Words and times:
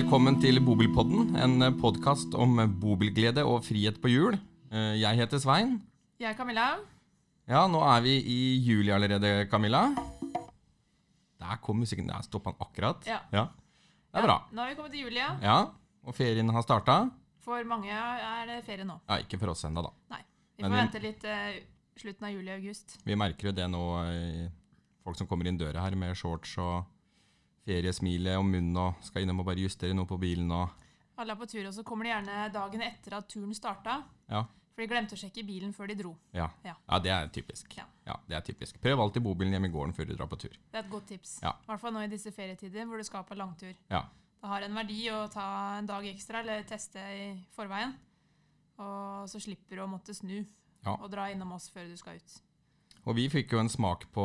Velkommen 0.00 0.38
til 0.40 0.56
Bobilpodden, 0.64 1.34
en 1.36 1.60
podkast 1.76 2.32
om 2.40 2.54
bobilglede 2.80 3.42
og 3.44 3.58
frihet 3.66 3.98
på 4.00 4.08
hjul. 4.08 4.36
Eh, 4.72 4.94
Jeg 4.96 5.18
heter 5.18 5.36
Svein. 5.38 5.74
Jeg 6.18 6.30
er 6.30 6.36
Camilla. 6.38 6.78
Ja, 7.46 7.66
nå 7.68 7.82
er 7.84 8.00
vi 8.00 8.14
i 8.16 8.38
juli 8.64 8.88
allerede, 8.96 9.44
Camilla. 9.50 9.90
Der 11.36 11.58
kom 11.60 11.76
musikken. 11.84 12.08
Der 12.08 12.22
stoppa 12.22 12.50
den 12.54 12.60
akkurat. 12.64 13.04
Ja. 13.06 13.18
Det 13.28 14.22
er 14.22 14.24
bra. 14.24 14.38
Nå 14.50 14.62
har 14.62 14.70
vi 14.70 14.74
kommet 14.78 14.92
til 14.92 15.02
juli, 15.04 15.18
ja. 15.20 15.34
Ja, 15.42 15.58
Og 16.02 16.14
ferien 16.14 16.48
har 16.48 16.62
starta. 16.62 17.10
For 17.44 17.62
mange 17.64 17.90
er 17.92 18.46
det 18.48 18.64
ferie 18.64 18.84
nå. 18.88 18.96
Ja, 19.06 19.18
ikke 19.20 19.38
for 19.38 19.52
oss 19.52 19.64
ennå, 19.68 19.82
da. 19.84 19.92
Nei. 20.14 20.22
Vi 20.56 20.62
får 20.64 20.70
Men 20.70 20.78
vente 20.80 21.02
litt 21.04 21.24
uh, 21.28 21.60
slutten 22.00 22.24
av 22.24 22.32
juli 22.32 22.48
og 22.48 22.56
august. 22.56 22.96
Vi 23.04 23.14
merker 23.20 23.50
jo 23.50 23.52
det 23.52 23.68
nå, 23.68 23.84
eh, 24.06 24.48
folk 25.04 25.20
som 25.20 25.26
kommer 25.28 25.46
inn 25.46 25.58
døra 25.60 25.84
her 25.84 25.94
med 25.94 26.16
shorts 26.16 26.56
og 26.56 26.88
feriesmile 27.66 28.36
om 28.40 28.48
munnen 28.50 28.76
og 28.80 29.02
skal 29.04 29.24
innom 29.24 29.42
og 29.42 29.50
bare 29.50 29.62
justere 29.64 29.94
noe 29.96 30.08
på 30.08 30.18
bilen 30.20 30.50
og 30.56 30.70
Alle 31.20 31.34
er 31.34 31.36
på 31.36 31.46
tur, 31.50 31.66
og 31.68 31.74
så 31.76 31.82
kommer 31.84 32.06
de 32.06 32.14
gjerne 32.14 32.36
dagen 32.54 32.80
etter 32.80 33.12
at 33.18 33.26
turen 33.28 33.52
starta. 33.52 33.98
Ja. 34.32 34.46
For 34.72 34.80
de 34.80 34.86
glemte 34.88 35.12
å 35.12 35.20
sjekke 35.20 35.42
bilen 35.44 35.74
før 35.76 35.90
de 35.90 35.96
dro. 35.98 36.14
Ja, 36.32 36.46
Ja. 36.64 36.72
ja 36.88 36.98
det 37.04 37.10
er 37.12 37.26
typisk. 37.28 37.74
Ja. 37.76 38.16
Det 38.26 38.36
er 38.38 38.40
typisk. 38.46 38.78
Prøv 38.80 39.02
alltid 39.04 39.22
bobilen 39.22 39.52
hjemme 39.52 39.68
i 39.68 39.74
gården 39.74 39.92
før 39.92 40.08
du 40.08 40.14
drar 40.16 40.30
på 40.30 40.38
tur. 40.40 40.54
Det 40.56 40.78
er 40.78 40.84
et 40.86 40.90
godt 40.90 41.06
tips. 41.12 41.34
Ja. 41.42 41.52
I 41.60 41.68
hvert 41.68 41.80
fall 41.82 41.92
nå 41.92 42.00
i 42.06 42.08
disse 42.08 42.32
ferietider 42.32 42.88
hvor 42.88 42.96
du 42.96 43.04
skal 43.04 43.26
på 43.28 43.36
langtur. 43.36 43.74
Ja. 43.90 44.06
Det 44.40 44.48
har 44.48 44.64
en 44.64 44.74
verdi 44.80 45.02
å 45.12 45.28
ta 45.28 45.46
en 45.78 45.86
dag 45.90 46.06
ekstra 46.08 46.40
eller 46.40 46.62
teste 46.64 46.98
i 47.12 47.26
forveien. 47.52 47.92
Og 48.80 49.28
så 49.28 49.40
slipper 49.44 49.76
du 49.76 49.82
å 49.84 49.90
måtte 49.90 50.14
snu 50.16 50.38
og 50.96 51.10
dra 51.12 51.28
innom 51.30 51.52
oss 51.52 51.68
før 51.68 51.90
du 51.90 51.96
skal 52.00 52.16
ut. 52.16 52.38
Og 53.04 53.16
vi 53.16 53.28
fikk 53.28 53.52
jo 53.52 53.60
en 53.60 53.68
smak 53.68 54.06
på 54.14 54.24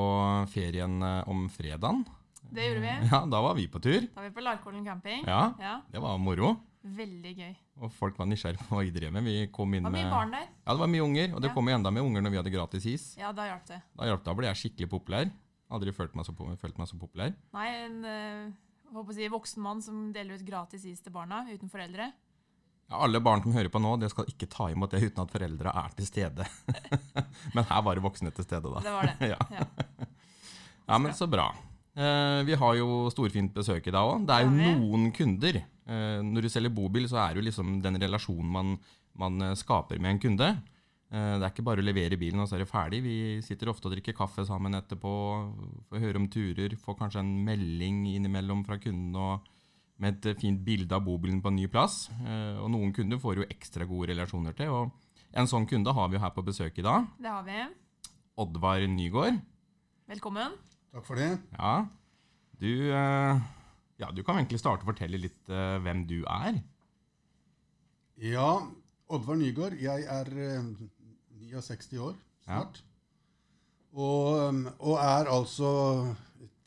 ferien 0.51 1.01
eh, 1.03 1.27
om 1.27 1.49
fredagen. 1.51 2.05
Det 2.53 2.67
gjorde 2.67 2.81
vi. 2.85 2.93
Ja, 3.11 3.19
da 3.25 3.41
var 3.41 3.55
vi 3.57 3.67
på 3.67 3.79
tur. 3.83 4.01
Da 4.11 4.21
var 4.21 4.29
vi 4.29 4.33
på 4.35 4.43
Larkollen 4.45 4.85
camping. 4.85 5.23
Ja, 5.27 5.53
Ja, 5.59 5.81
det 5.91 5.99
var 6.03 6.17
moro. 6.21 6.55
Veldig 6.85 7.31
gøy. 7.39 7.53
Og 7.81 7.91
folk 7.91 8.17
var 8.19 8.27
nysgjerrige 8.29 8.61
på 8.67 8.75
hva 8.77 8.83
vi 8.85 8.91
drev 8.93 9.11
med. 9.11 9.23
Vi 9.25 9.47
kom 9.51 9.73
inn 9.73 9.83
med... 9.83 9.95
Det 9.95 10.03
var 10.03 10.05
mye 10.05 10.11
barn 10.13 10.31
der. 10.35 10.43
Ja, 10.67 10.73
det 10.75 10.79
var 10.83 10.91
mye 10.93 11.01
unger, 11.03 11.33
og 11.35 11.41
det 11.41 11.49
Ja. 11.49 11.53
kom 11.55 11.67
jo 11.71 11.75
enda 11.75 11.91
med 11.91 12.03
unger 12.05 12.21
når 12.21 12.29
vi 12.35 12.37
hadde 12.37 12.53
gratis 12.53 12.85
is. 12.85 13.05
Ja, 13.17 13.31
da 13.33 13.47
hjalp 13.49 13.65
det. 13.71 13.79
Da, 13.97 14.05
hjalp- 14.11 14.23
da 14.27 14.35
ble 14.37 14.47
jeg 14.51 14.59
skikkelig 14.61 14.89
populær. 14.91 15.31
Aldri 15.73 15.91
følt 15.97 16.13
meg 16.15 16.25
så, 16.27 16.35
følt 16.61 16.77
meg 16.77 16.87
så 16.87 16.99
populær. 17.01 17.33
Nei, 17.57 17.65
en 17.87 17.97
øh, 18.05 18.51
håper 18.93 19.11
å 19.11 19.17
si, 19.17 19.27
voksen 19.33 19.63
mann 19.65 19.81
som 19.81 20.05
deler 20.13 20.37
ut 20.37 20.45
gratis 20.45 20.85
is 20.85 21.01
til 21.01 21.11
barna 21.11 21.41
uten 21.49 21.69
foreldre. 21.73 22.11
Ja, 22.85 22.99
alle 23.01 23.17
barn 23.19 23.41
som 23.41 23.51
hører 23.57 23.71
på 23.73 23.81
nå, 23.81 23.95
det 23.99 24.11
skal 24.13 24.29
ikke 24.29 24.45
ta 24.47 24.69
imot 24.69 24.91
det 24.93 25.01
uten 25.07 25.23
at 25.25 25.31
foreldra 25.33 25.73
er 25.83 25.89
til 25.97 26.05
stede. 26.05 26.45
men 27.57 27.65
her 27.65 27.81
var 27.81 27.97
det 27.97 28.03
voksne 28.05 28.29
til 28.31 28.45
stede, 28.45 28.69
da. 28.69 28.85
Det 28.85 28.93
var 28.93 29.09
det. 29.09 29.15
Ja. 29.33 29.39
Ja. 29.49 29.65
Ja, 30.85 30.97
men 31.01 31.15
så 31.17 31.25
bra. 31.25 31.47
Eh, 31.95 32.41
vi 32.43 32.55
har 32.59 32.75
jo 32.75 33.07
storfint 33.13 33.53
besøk 33.55 33.85
i 33.87 33.93
dag 33.95 34.03
òg. 34.03 34.25
Det 34.27 34.35
er 34.35 34.45
jo 34.45 34.51
noen 34.83 35.11
kunder. 35.15 35.61
Eh, 35.87 36.19
når 36.27 36.45
du 36.45 36.51
selger 36.51 36.73
bobil, 36.75 37.07
så 37.07 37.21
er 37.23 37.33
det 37.33 37.41
jo 37.41 37.47
liksom 37.47 37.77
den 37.83 37.99
relasjonen 38.01 38.51
man, 38.51 38.73
man 39.15 39.45
eh, 39.47 39.55
skaper 39.55 40.01
med 40.03 40.15
en 40.15 40.23
kunde. 40.27 40.55
Det 41.15 41.45
er 41.45 41.51
ikke 41.53 41.63
bare 41.63 41.79
å 41.79 41.85
levere 41.85 42.17
bilen, 42.19 42.41
og 42.41 42.49
så 42.49 42.57
er 42.57 42.63
det 42.63 42.67
ferdig. 42.67 42.97
Vi 43.05 43.17
sitter 43.45 43.69
ofte 43.71 43.87
og 43.87 43.93
drikker 43.93 44.15
kaffe 44.17 44.43
sammen 44.43 44.75
etterpå, 44.75 45.11
får 45.87 46.01
høre 46.01 46.19
om 46.19 46.25
turer, 46.33 46.73
får 46.81 46.97
kanskje 46.99 47.21
en 47.21 47.29
melding 47.45 48.01
innimellom 48.09 48.65
fra 48.67 48.75
kunden 48.81 49.15
og 49.15 49.45
med 50.01 50.25
et 50.25 50.41
fint 50.41 50.59
bilde 50.65 50.97
av 50.97 51.05
bobilen 51.05 51.39
på 51.45 51.53
en 51.53 51.59
ny 51.61 51.69
plass. 51.71 52.09
Og 52.57 52.67
noen 52.73 52.91
kunder 52.91 53.21
får 53.21 53.39
jo 53.39 53.47
ekstra 53.47 53.87
gode 53.87 54.11
relasjoner 54.11 54.57
til. 54.57 54.73
og 54.73 55.31
En 55.31 55.47
sånn 55.47 55.69
kunde 55.69 55.93
har 55.95 56.11
vi 56.11 56.17
jo 56.17 56.25
her 56.25 56.35
på 56.35 56.43
besøk 56.49 56.83
i 56.83 56.89
dag. 56.89 57.07
Det 57.21 57.31
har 57.31 57.47
vi. 57.47 57.63
Oddvar 58.41 58.83
Nygård. 58.89 59.39
Velkommen. 60.09 60.57
Takk 60.95 61.03
for 61.09 61.19
det. 61.19 61.33
Ja, 61.57 61.85
du, 62.61 62.71
eh, 62.95 63.39
ja, 63.99 64.11
du 64.15 64.21
kan 64.23 64.37
egentlig 64.39 64.61
starte 64.61 64.85
å 64.85 64.87
fortelle 64.87 65.19
litt 65.19 65.49
eh, 65.51 65.75
hvem 65.83 66.05
du 66.07 66.21
er. 66.23 66.61
Ja, 68.23 68.63
Oddvar 69.11 69.35
Nygaard. 69.35 69.75
Jeg 69.75 70.05
er 70.07 70.29
eh, 70.39 70.69
69 71.51 71.99
år 71.99 72.13
snart. 72.45 72.79
Og, 73.91 74.39
um, 74.39 74.61
og 74.79 74.95
er 75.01 75.31
altså 75.31 75.71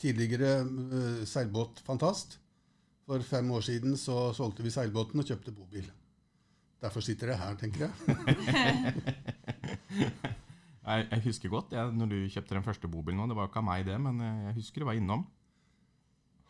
tidligere 0.00 1.24
seilbåtfantast. 1.28 2.36
For 3.08 3.24
fem 3.24 3.48
år 3.56 3.64
siden 3.64 3.96
så 3.96 4.28
solgte 4.36 4.64
vi 4.64 4.72
seilbåten 4.74 5.24
og 5.24 5.28
kjøpte 5.28 5.56
bobil. 5.56 5.88
Derfor 6.84 7.00
sitter 7.04 7.32
jeg 7.32 7.40
her, 7.40 7.56
tenker 7.60 7.88
jeg. 7.88 7.92
Jeg, 10.88 11.08
jeg 11.10 11.24
husker 11.26 11.52
godt 11.52 11.74
jeg, 11.76 11.96
når 11.96 12.12
du 12.12 12.18
kjøpte 12.32 12.56
den 12.56 12.64
første 12.64 12.88
bobilen. 12.90 13.28
Det 13.28 13.36
var 13.36 13.50
ikke 13.50 13.60
av 13.60 13.66
meg, 13.68 13.84
det, 13.88 13.98
men 14.00 14.22
eh, 14.24 14.44
jeg 14.48 14.58
husker 14.62 14.82
du 14.82 14.88
var 14.88 14.98
innom. 14.98 15.26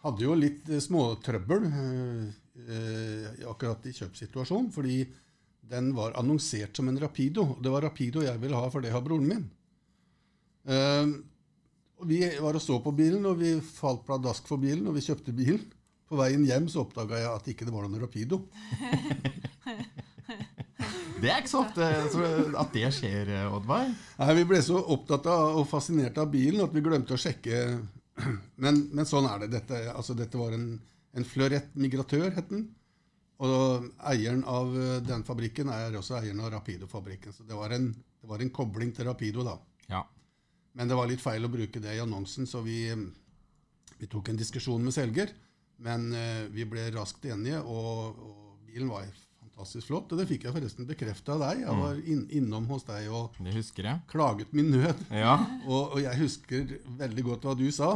Hadde 0.04 0.22
jo 0.22 0.36
litt 0.38 0.68
eh, 0.70 0.82
småtrøbbel 0.82 1.66
eh, 1.68 2.36
eh, 2.64 3.40
akkurat 3.50 3.88
i 3.90 3.94
kjøpssituasjonen, 3.96 4.70
fordi 4.74 5.00
den 5.68 5.90
var 5.96 6.14
annonsert 6.20 6.78
som 6.78 6.88
en 6.88 7.00
Rapido. 7.02 7.50
Det 7.60 7.72
var 7.72 7.84
Rapido 7.88 8.22
jeg 8.24 8.40
ville 8.40 8.56
ha, 8.56 8.68
for 8.72 8.84
det 8.84 8.94
har 8.94 9.02
broren 9.04 9.26
min. 9.28 9.48
Eh, 10.68 11.16
vi 12.08 12.22
var 12.38 12.54
og 12.54 12.62
så 12.62 12.78
på 12.84 12.94
bilen, 12.94 13.26
og 13.26 13.40
vi 13.42 13.56
falt 13.64 14.04
pladask 14.06 14.46
for 14.46 14.62
bilen, 14.62 14.86
og 14.86 14.94
vi 14.96 15.04
kjøpte 15.08 15.34
bilen. 15.34 15.66
På 16.08 16.18
veien 16.20 16.44
hjem 16.48 16.68
så 16.72 16.82
oppdaga 16.86 17.20
jeg 17.20 17.30
at 17.30 17.48
ikke 17.52 17.68
det 17.68 17.74
var 17.74 17.84
noen 17.84 18.00
Rapido. 18.04 18.44
Det 21.18 21.30
er 21.32 21.40
ikke 21.42 21.50
så 21.50 21.64
ofte 21.64 21.86
at 22.62 22.74
det 22.74 22.88
skjer, 22.94 23.30
Oddvar. 23.50 23.88
Nei, 23.90 24.34
Vi 24.38 24.44
ble 24.52 24.60
så 24.62 24.78
opptatt 24.78 25.26
av 25.26 25.56
og 25.58 25.64
fascinert 25.66 26.18
av 26.22 26.28
bilen 26.30 26.62
at 26.62 26.74
vi 26.74 26.82
glemte 26.84 27.16
å 27.16 27.18
sjekke. 27.18 27.78
Men, 28.62 28.80
men 28.90 29.06
sånn 29.06 29.26
er 29.30 29.44
det. 29.44 29.48
Dette, 29.52 29.78
altså, 29.92 30.14
dette 30.18 30.38
var 30.38 30.54
en, 30.54 30.72
en 31.14 31.26
Fleurette 31.26 31.78
Migratør, 31.78 32.32
het 32.34 32.48
den. 32.50 32.64
Og 33.38 33.84
eieren 34.10 34.40
av 34.50 34.72
eh, 34.74 34.96
den 35.06 35.22
fabrikken 35.26 35.70
er 35.70 35.94
også 35.94 36.16
eieren 36.18 36.42
av 36.42 36.50
Rapido-fabrikken. 36.56 37.34
Så 37.34 37.46
det 37.46 37.54
var, 37.54 37.70
en, 37.76 37.92
det 37.94 38.30
var 38.30 38.42
en 38.42 38.50
kobling 38.54 38.90
til 38.94 39.06
Rapido, 39.06 39.44
da. 39.46 39.54
Ja. 39.86 40.02
Men 40.74 40.90
det 40.90 40.98
var 40.98 41.06
litt 41.10 41.22
feil 41.22 41.46
å 41.46 41.52
bruke 41.52 41.82
det 41.82 41.94
i 41.94 42.02
annonsen, 42.02 42.50
så 42.50 42.64
vi, 42.66 42.80
vi 43.98 44.10
tok 44.10 44.32
en 44.32 44.40
diskusjon 44.42 44.82
med 44.82 44.94
selger. 44.94 45.30
Men 45.84 46.08
eh, 46.16 46.44
vi 46.50 46.66
ble 46.66 46.88
raskt 46.96 47.24
enige, 47.30 47.60
og, 47.62 48.18
og 48.18 48.68
bilen 48.68 48.90
var 48.90 49.06
fantastisk 49.38 49.90
flott. 49.90 50.10
Og 50.12 50.20
det 50.20 50.26
fikk 50.30 50.48
jeg 50.48 50.54
forresten 50.56 50.88
bekrefta 50.88 51.36
av 51.36 51.44
deg. 51.46 51.64
Jeg 51.66 51.76
var 51.82 52.00
inn, 52.02 52.24
innom 52.40 52.66
hos 52.70 52.86
deg 52.88 53.06
og 53.14 53.38
klaget 54.10 54.54
min 54.56 54.72
nød. 54.74 55.04
Ja. 55.14 55.36
Og, 55.66 55.94
og 55.94 56.02
jeg 56.02 56.18
husker 56.24 56.74
veldig 56.98 57.26
godt 57.30 57.46
hva 57.46 57.54
du 57.58 57.68
sa. 57.74 57.94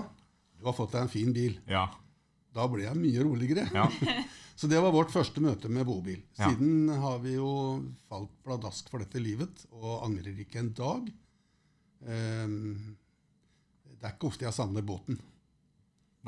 Du 0.59 0.69
har 0.71 0.79
fått 0.79 0.95
deg 0.95 1.07
en 1.09 1.13
fin 1.13 1.35
bil. 1.35 1.59
Ja. 1.71 1.89
Da 2.53 2.69
ble 2.71 2.85
jeg 2.87 2.99
mye 3.01 3.27
roligere. 3.27 3.67
ja. 3.75 3.89
Så 4.63 4.69
det 4.69 4.79
var 4.85 4.93
vårt 4.95 5.11
første 5.11 5.41
møte 5.43 5.67
med 5.73 5.87
bobil. 5.89 6.21
Siden 6.37 6.91
har 7.03 7.17
vi 7.25 7.33
jo 7.35 7.49
falt 8.07 8.31
pladask 8.45 8.91
for 8.93 9.03
dette 9.03 9.19
livet, 9.19 9.65
og 9.73 10.05
angrer 10.07 10.37
ikke 10.45 10.61
en 10.61 10.69
dag. 10.77 11.09
Um, 12.05 12.93
det 13.97 14.07
er 14.07 14.13
ikke 14.15 14.29
ofte 14.29 14.45
jeg 14.47 14.55
savner 14.55 14.85
båten, 14.87 15.19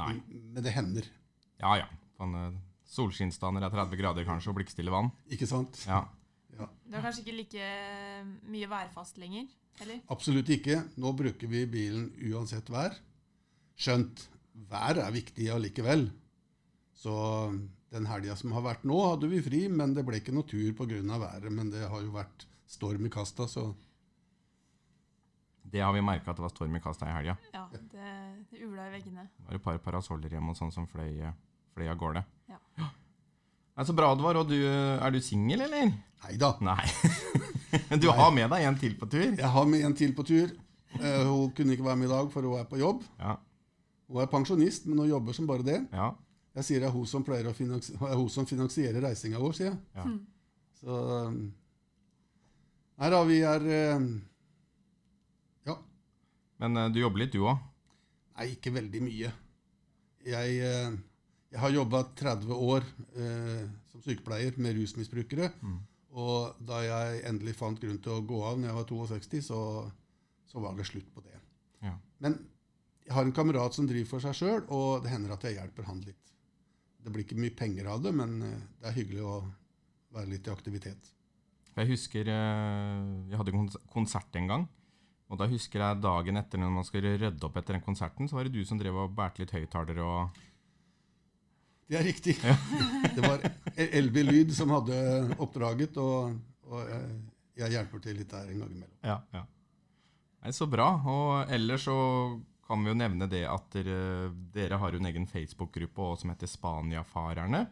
Nei. 0.01 0.17
men 0.55 0.65
det 0.65 0.73
hender. 0.75 1.07
Ja 1.65 1.79
ja. 1.81 1.89
Sånne 2.19 2.45
eh, 2.53 2.61
solskinnsdager 2.95 3.65
er 3.65 3.73
30 3.73 3.99
grader 3.99 4.29
kanskje, 4.29 4.53
og 4.53 4.61
blikkstille 4.61 4.93
vann. 4.93 5.11
Ikke 5.33 5.49
sant? 5.51 5.81
Ja. 5.89 6.05
Det 6.55 6.99
er 6.99 7.03
kanskje 7.03 7.25
ikke 7.25 7.39
like 7.41 7.69
mye 8.53 8.69
værfast 8.71 9.17
lenger? 9.19 9.49
Eller? 9.83 10.03
Absolutt 10.15 10.53
ikke. 10.55 10.77
Nå 11.03 11.11
bruker 11.19 11.51
vi 11.51 11.65
bilen 11.67 12.11
uansett 12.31 12.69
vær. 12.71 12.95
Skjønt 13.75 14.29
vær 14.71 15.01
er 15.03 15.15
viktig 15.15 15.49
allikevel. 15.51 16.07
Så 16.95 17.15
den 17.95 18.07
helga 18.11 18.37
som 18.39 18.55
har 18.55 18.65
vært 18.65 18.85
nå, 18.87 18.99
hadde 19.07 19.31
vi 19.31 19.41
fri, 19.43 19.65
men 19.71 19.97
det 19.97 20.05
ble 20.07 20.21
ikke 20.21 20.35
noe 20.35 20.47
tur 20.47 20.71
pga. 20.79 21.01
været. 21.03 21.51
Men 21.53 21.71
det 21.71 21.89
har 21.89 22.03
jo 22.03 22.15
vært 22.15 22.47
storm 22.67 23.07
i 23.07 23.11
kasta, 23.11 23.49
så 23.49 23.75
Det 25.65 25.81
har 25.81 25.93
vi 25.93 26.01
merka 26.01 26.31
at 26.31 26.37
det 26.37 26.43
var 26.45 26.53
storm 26.53 26.77
i 26.77 26.81
kasta 26.81 27.09
i 27.09 27.15
helga. 27.17 27.37
Ja, 27.53 27.67
det, 27.73 27.81
det 27.91 28.63
ula 28.63 28.87
i 28.87 28.93
veggene. 28.93 29.27
Det 29.35 29.47
var 29.49 29.55
et 29.55 29.63
par 29.65 29.79
parasoller 29.83 30.31
hjemme 30.31 30.53
og 30.53 30.59
sånn 30.59 30.71
som 30.71 30.87
fløy, 30.87 31.19
eh, 31.19 31.33
fløy 31.75 31.91
av 31.91 32.01
gårde. 32.01 32.25
Ja. 32.51 32.59
Det 33.75 33.83
er 33.83 33.89
så 33.89 33.95
bra, 33.99 34.13
Oddvar. 34.15 34.39
Og 34.43 34.51
du, 34.51 34.59
er 34.65 35.15
du 35.15 35.21
singel, 35.25 35.67
eller? 35.67 35.91
nei 36.25 36.37
da. 36.43 36.53
Nei. 36.65 36.85
du 38.01 38.07
har 38.15 38.31
med 38.35 38.53
deg 38.55 38.69
en 38.69 38.79
til 38.81 38.95
på 39.01 39.09
tur? 39.11 39.33
Jeg 39.35 39.51
har 39.57 39.67
med 39.71 39.87
en 39.87 39.97
til 39.99 40.15
på 40.17 40.27
tur. 40.27 40.53
Uh, 40.95 41.25
hun 41.27 41.51
kunne 41.57 41.75
ikke 41.75 41.87
være 41.87 41.99
med 41.99 42.07
i 42.07 42.13
dag, 42.13 42.29
for 42.31 42.47
hun 42.47 42.61
er 42.61 42.69
på 42.71 42.79
jobb. 42.79 43.03
Ja. 43.19 43.35
Hun 44.07 44.23
er 44.23 44.31
pensjonist, 44.31 44.87
men 44.87 45.03
hun 45.03 45.11
jobber 45.11 45.35
som 45.35 45.51
bare 45.51 45.67
det. 45.67 45.81
ja. 45.93 46.13
Jeg 46.55 46.67
sier 46.69 46.85
det 46.85 46.87
er 46.87 46.95
hun 46.95 47.07
som, 47.11 47.25
pleier 47.27 47.49
å 47.51 47.53
finans 47.57 47.89
er 47.91 48.13
hun 48.15 48.29
som 48.31 48.47
finansierer 48.47 49.03
reisinga 49.03 49.41
vår, 49.43 49.55
sier 49.59 49.73
jeg. 49.73 49.79
Ja. 49.97 50.05
Så 50.79 50.99
um, 51.27 51.39
Nei 53.03 53.09
da, 53.11 53.23
vi 53.27 53.41
er 53.43 53.65
uh, 53.67 54.05
Ja. 55.67 55.75
Men 56.63 56.79
uh, 56.79 56.87
du 56.95 57.01
jobber 57.01 57.25
litt, 57.25 57.35
du 57.35 57.43
òg? 57.43 57.59
Nei, 58.39 58.53
ikke 58.55 58.71
veldig 58.75 59.03
mye. 59.03 59.33
Jeg, 60.25 60.55
eh, 60.67 60.95
jeg 61.55 61.63
har 61.63 61.71
jobba 61.71 62.01
30 62.19 62.51
år 62.51 62.87
eh, 63.15 63.67
som 63.93 64.03
sykepleier 64.03 64.57
med 64.59 64.75
rusmisbrukere. 64.75 65.53
Og 66.15 66.59
da 66.67 66.81
jeg 66.83 67.23
endelig 67.31 67.57
fant 67.59 67.79
grunn 67.81 68.01
til 68.03 68.17
å 68.17 68.25
gå 68.27 68.41
av 68.47 68.59
når 68.59 68.71
jeg 68.71 68.79
var 68.79 68.89
62, 68.91 69.43
så, 69.49 69.61
så 70.51 70.63
var 70.63 70.75
det 70.79 70.87
slutt 70.89 71.11
på 71.15 71.23
det. 71.23 71.39
Ja. 71.87 71.95
Men 72.23 72.39
jeg 73.05 73.15
har 73.15 73.27
en 73.27 73.35
kamerat 73.37 73.77
som 73.77 73.87
driver 73.87 74.11
for 74.17 74.25
seg 74.25 74.39
sjøl, 74.39 74.63
og 74.75 75.05
det 75.05 75.13
hender 75.13 75.35
at 75.35 75.47
jeg 75.47 75.59
hjelper 75.59 75.87
han 75.91 76.03
litt. 76.07 76.33
Det 77.05 77.13
blir 77.13 77.27
ikke 77.27 77.39
mye 77.39 77.55
penger 77.55 77.91
av 77.93 78.03
det, 78.03 78.15
men 78.17 78.39
eh, 78.43 78.63
det 78.81 78.91
er 78.91 78.99
hyggelig 78.99 79.27
å 79.27 79.35
være 80.15 80.31
litt 80.31 80.49
i 80.49 80.55
aktivitet. 80.55 81.11
Jeg 81.75 81.91
husker 81.91 82.31
eh, 82.31 83.05
Vi 83.31 83.39
hadde 83.39 83.55
konsert 83.93 84.39
en 84.39 84.51
gang. 84.51 84.67
Og 85.33 85.39
da 85.41 85.47
husker 85.51 85.81
jeg 85.81 86.03
dagen 86.05 86.39
etter 86.39 86.61
når 86.61 86.75
man 86.75 86.87
skulle 86.87 87.15
rydde 87.19 87.47
opp 87.47 87.57
etter 87.59 87.79
den 87.79 87.85
konserten, 87.85 88.29
så 88.29 88.37
var 88.37 88.47
det 88.47 88.55
du 88.55 88.67
som 88.69 88.79
drev 88.79 88.99
og 89.07 89.15
bærte 89.17 89.43
litt 89.43 89.55
høyttalere 89.57 90.05
og 90.05 90.43
Det 91.87 91.99
er 92.01 92.07
riktig. 92.07 92.35
Det 93.15 93.23
var 93.23 93.43
Elby-lyd 93.77 94.55
som 94.57 94.73
hadde 94.73 94.97
oppdraget, 95.43 95.99
og, 96.01 96.39
og 96.71 96.89
jeg, 96.89 97.11
jeg 97.61 97.77
hjelper 97.77 98.05
til 98.07 98.19
litt 98.21 98.33
der 98.33 98.49
en 98.49 98.65
gang 98.65 98.73
imellom. 98.73 98.97
Ja, 99.05 99.19
ja. 99.37 99.45
Nei, 100.45 100.53
så 100.53 100.69
bra. 100.69 100.89
Og 101.09 101.53
ellers 101.53 101.87
så 101.89 101.97
kan 102.65 102.81
vi 102.85 102.93
jo 102.93 102.97
nevne 102.97 103.29
det 103.29 103.45
at 103.49 103.69
dere, 103.77 104.33
dere 104.55 104.81
har 104.81 104.97
en 104.97 105.09
egen 105.11 105.29
Facebook-gruppe 105.29 106.11
som 106.21 106.33
heter 106.33 106.49
Spaniafarerne. 106.49 107.65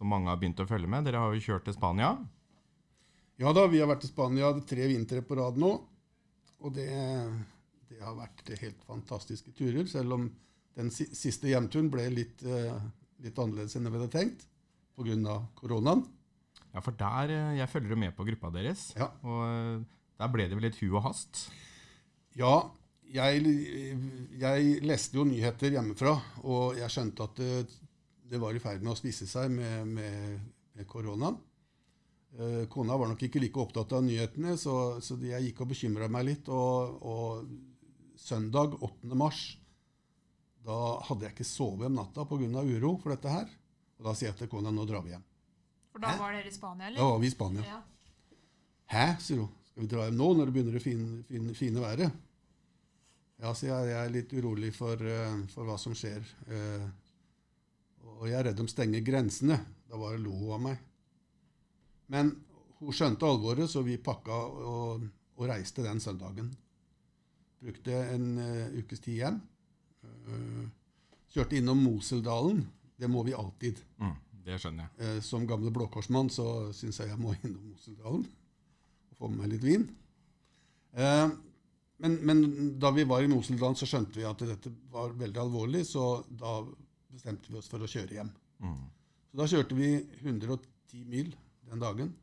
Som 0.00 0.12
mange 0.12 0.32
har 0.32 0.40
begynt 0.40 0.60
å 0.64 0.68
følge 0.68 0.88
med. 0.88 1.04
Dere 1.04 1.20
har 1.20 1.36
jo 1.36 1.44
kjørt 1.44 1.66
til 1.68 1.76
Spania. 1.76 2.14
Ja 3.40 3.52
da, 3.56 3.66
vi 3.72 3.80
har 3.80 3.88
vært 3.88 4.04
i 4.04 4.10
Spania 4.10 4.52
tre 4.68 4.88
vintre 4.88 5.20
på 5.24 5.36
rad 5.36 5.60
nå. 5.60 5.74
Og 6.60 6.72
det, 6.76 6.88
det 7.88 8.00
har 8.04 8.16
vært 8.16 8.52
helt 8.60 8.80
fantastiske 8.88 9.52
turer, 9.56 9.86
selv 9.88 10.16
om 10.16 10.26
den 10.76 10.90
siste 10.92 11.48
hjemturen 11.48 11.88
ble 11.92 12.04
litt, 12.12 12.44
eh, 12.44 12.76
litt 13.24 13.38
annerledes 13.38 13.76
enn 13.76 13.88
vi 13.88 13.98
hadde 13.98 14.12
tenkt 14.12 14.46
pga. 14.96 15.36
koronaen. 15.56 16.04
Ja, 16.70 16.80
for 16.80 16.94
der 16.94 17.30
eh, 17.34 17.56
Jeg 17.58 17.68
følger 17.68 17.94
jo 17.94 17.96
med 17.96 18.14
på 18.16 18.24
gruppa 18.24 18.50
deres. 18.54 18.90
Ja. 18.96 19.10
Og 19.24 19.42
eh, 19.46 19.80
der 20.20 20.32
ble 20.32 20.48
det 20.48 20.58
vel 20.58 20.68
litt 20.68 20.80
hu 20.82 20.90
og 20.92 21.04
hast. 21.08 21.48
Ja, 22.36 22.70
jeg, 23.10 23.42
jeg 24.38 24.80
leste 24.86 25.18
jo 25.18 25.24
nyheter 25.26 25.72
hjemmefra, 25.74 26.12
og 26.44 26.76
jeg 26.78 26.92
skjønte 26.92 27.26
at 27.26 27.40
det, 27.40 27.78
det 28.30 28.38
var 28.40 28.54
i 28.54 28.62
ferd 28.62 28.84
med 28.84 28.92
å 28.92 28.98
spisse 28.98 29.26
seg 29.26 29.50
med, 29.50 29.88
med, 29.96 30.36
med 30.76 30.86
koronaen. 30.86 31.40
Eh, 32.38 32.68
Kona 32.70 32.94
var 33.00 33.10
nok 33.10 33.24
ikke 33.26 33.42
like 33.42 33.58
opptatt 33.58 33.96
av 33.96 34.04
nyhetene, 34.06 34.54
så, 34.60 35.00
så 35.02 35.18
jeg 35.24 35.48
gikk 35.48 35.64
og 35.64 35.72
bekymra 35.72 36.10
meg 36.12 36.28
litt. 36.28 36.50
Og, 36.54 37.00
og 37.02 38.20
søndag 38.20 38.76
8. 38.78 39.10
mars, 39.18 39.42
da 40.66 40.78
hadde 41.08 41.26
jeg 41.26 41.34
ikke 41.34 41.48
sovet 41.48 41.88
om 41.88 41.96
natta 41.96 42.24
pga. 42.28 42.62
uro 42.62 42.96
for 43.00 43.14
dette 43.14 43.32
her. 43.32 43.48
Og 43.98 44.08
da 44.08 44.14
sier 44.16 44.30
jeg 44.30 44.38
til 44.38 44.50
kona 44.52 44.72
nå 44.72 44.84
drar 44.88 45.04
vi 45.04 45.14
hjem. 45.14 45.24
For 45.92 46.02
da 46.02 46.12
Hæ? 46.12 46.18
var 46.20 46.32
dere 46.32 46.48
i 46.48 46.54
Spania, 46.54 46.86
eller? 46.88 46.98
Da 47.00 47.08
var 47.10 47.18
vi 47.18 47.26
i 47.26 47.30
Spania. 47.30 47.64
Ja. 47.66 47.80
Hæ, 48.90 49.06
sier 49.20 49.42
hun. 49.42 49.50
Skal 49.70 49.82
vi 49.82 49.90
dra 49.92 50.06
hjem 50.06 50.18
nå 50.20 50.28
når 50.34 50.48
det 50.48 50.54
begynner 50.56 50.76
det 50.76 50.84
fine, 50.84 51.22
fine, 51.28 51.54
fine 51.54 51.84
været? 51.84 52.20
Ja, 53.40 53.52
sier 53.56 53.72
jeg. 53.72 53.90
Jeg 53.92 54.00
er 54.04 54.14
litt 54.14 54.32
urolig 54.36 54.72
for, 54.76 55.00
eh, 55.00 55.36
for 55.52 55.68
hva 55.68 55.76
som 55.80 55.96
skjer. 55.96 56.24
Eh, 56.48 56.88
og 58.20 58.26
jeg 58.28 58.36
er 58.38 58.50
redd 58.50 58.60
de 58.60 58.68
stenger 58.68 59.04
grensene. 59.04 59.58
Da 59.88 59.98
bare 59.98 60.20
lo 60.20 60.32
hun 60.36 60.56
av 60.56 60.64
meg. 60.68 60.82
Men 62.12 62.34
hun 62.80 62.96
skjønte 62.96 63.28
alvoret, 63.28 63.68
så 63.70 63.82
vi 63.86 63.96
pakka 64.00 64.36
og, 64.66 65.06
og 65.36 65.48
reiste 65.48 65.84
den 65.84 66.00
søndagen. 66.02 66.50
Brukte 67.60 67.96
en 68.14 68.26
uh, 68.40 68.78
ukes 68.80 69.02
tid 69.04 69.20
hjem. 69.20 69.40
Eh, 70.26 70.66
kjørte 71.34 71.58
innom 71.58 71.80
Moseldalen. 71.84 72.64
Det 73.00 73.08
må 73.08 73.22
vi 73.24 73.36
alltid. 73.36 73.80
Mm, 74.00 74.16
det 74.46 74.58
skjønner 74.60 74.86
jeg. 74.86 75.06
Eh, 75.06 75.20
som 75.24 75.46
gamle 75.48 75.72
blåkorsmann 75.74 76.30
så 76.32 76.46
syns 76.76 77.00
jeg 77.00 77.12
jeg 77.12 77.20
må 77.20 77.34
innom 77.40 77.70
Moseldalen 77.70 78.26
og 79.10 79.16
få 79.16 79.30
med 79.30 79.44
meg 79.44 79.54
litt 79.54 79.66
vin. 79.66 79.86
Eh, 80.92 81.28
men, 82.00 82.16
men 82.24 82.44
da 82.80 82.92
vi 82.96 83.04
var 83.08 83.24
i 83.24 83.28
Moseldalen, 83.30 83.76
så 83.76 83.88
skjønte 83.88 84.20
vi 84.20 84.28
at 84.28 84.46
dette 84.48 84.72
var 84.92 85.12
veldig 85.20 85.42
alvorlig, 85.42 85.84
så 85.88 86.22
da 86.28 86.60
bestemte 87.10 87.52
vi 87.52 87.58
oss 87.60 87.68
for 87.68 87.84
å 87.84 87.90
kjøre 87.90 88.16
hjem. 88.16 88.32
Mm. 88.64 88.80
Så 89.30 89.40
da 89.40 89.46
kjørte 89.52 89.76
vi 89.76 89.90
110 90.22 91.04
mil 91.06 91.34
den 91.68 91.82
dagen. 91.82 92.14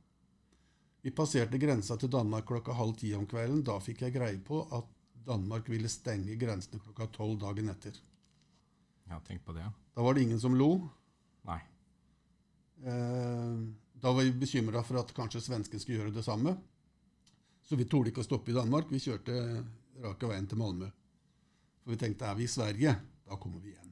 Vi 1.06 1.14
passerte 1.16 1.60
grensa 1.62 1.96
til 1.96 2.12
Danmark 2.12 2.48
klokka 2.50 2.74
halv 2.76 2.98
ti 3.00 3.14
om 3.16 3.28
kvelden. 3.30 3.62
Da 3.64 3.78
fikk 3.80 4.02
jeg 4.04 4.16
greie 4.18 4.40
på 4.44 4.64
at 4.76 4.90
Danmark 5.28 5.68
ville 5.70 5.90
stenge 5.92 6.36
grensene 6.40 6.80
klokka 6.84 7.08
tolv 7.16 7.38
dagen 7.42 7.70
etter. 7.74 7.98
Ja, 9.10 9.20
tenk 9.28 9.44
på 9.46 9.54
det. 9.56 9.66
ja. 9.66 9.72
Da 9.96 10.04
var 10.06 10.14
det 10.16 10.24
ingen 10.28 10.40
som 10.40 10.56
lo. 10.56 10.72
Nei. 11.48 11.60
Eh, 12.84 13.60
Da 13.98 14.12
var 14.14 14.22
vi 14.24 14.32
bekymra 14.32 14.84
for 14.86 15.00
at 15.02 15.10
kanskje 15.18 15.42
svenskene 15.42 15.80
skulle 15.82 15.98
gjøre 16.04 16.14
det 16.14 16.24
samme. 16.28 16.52
Så 17.66 17.76
vi 17.80 17.86
torde 17.90 18.12
ikke 18.12 18.22
å 18.22 18.28
stoppe 18.28 18.52
i 18.52 18.56
Danmark. 18.56 18.92
Vi 18.94 19.00
kjørte 19.02 19.34
rake 20.04 20.28
veien 20.30 20.46
til 20.48 20.60
Malmö. 20.62 20.92
For 21.82 21.92
vi 21.96 21.98
tenkte 22.04 22.28
er 22.30 22.36
vi 22.38 22.46
i 22.46 22.52
Sverige, 22.52 22.94
da 23.26 23.36
kommer 23.42 23.60
vi 23.64 23.74
hjem. 23.74 23.90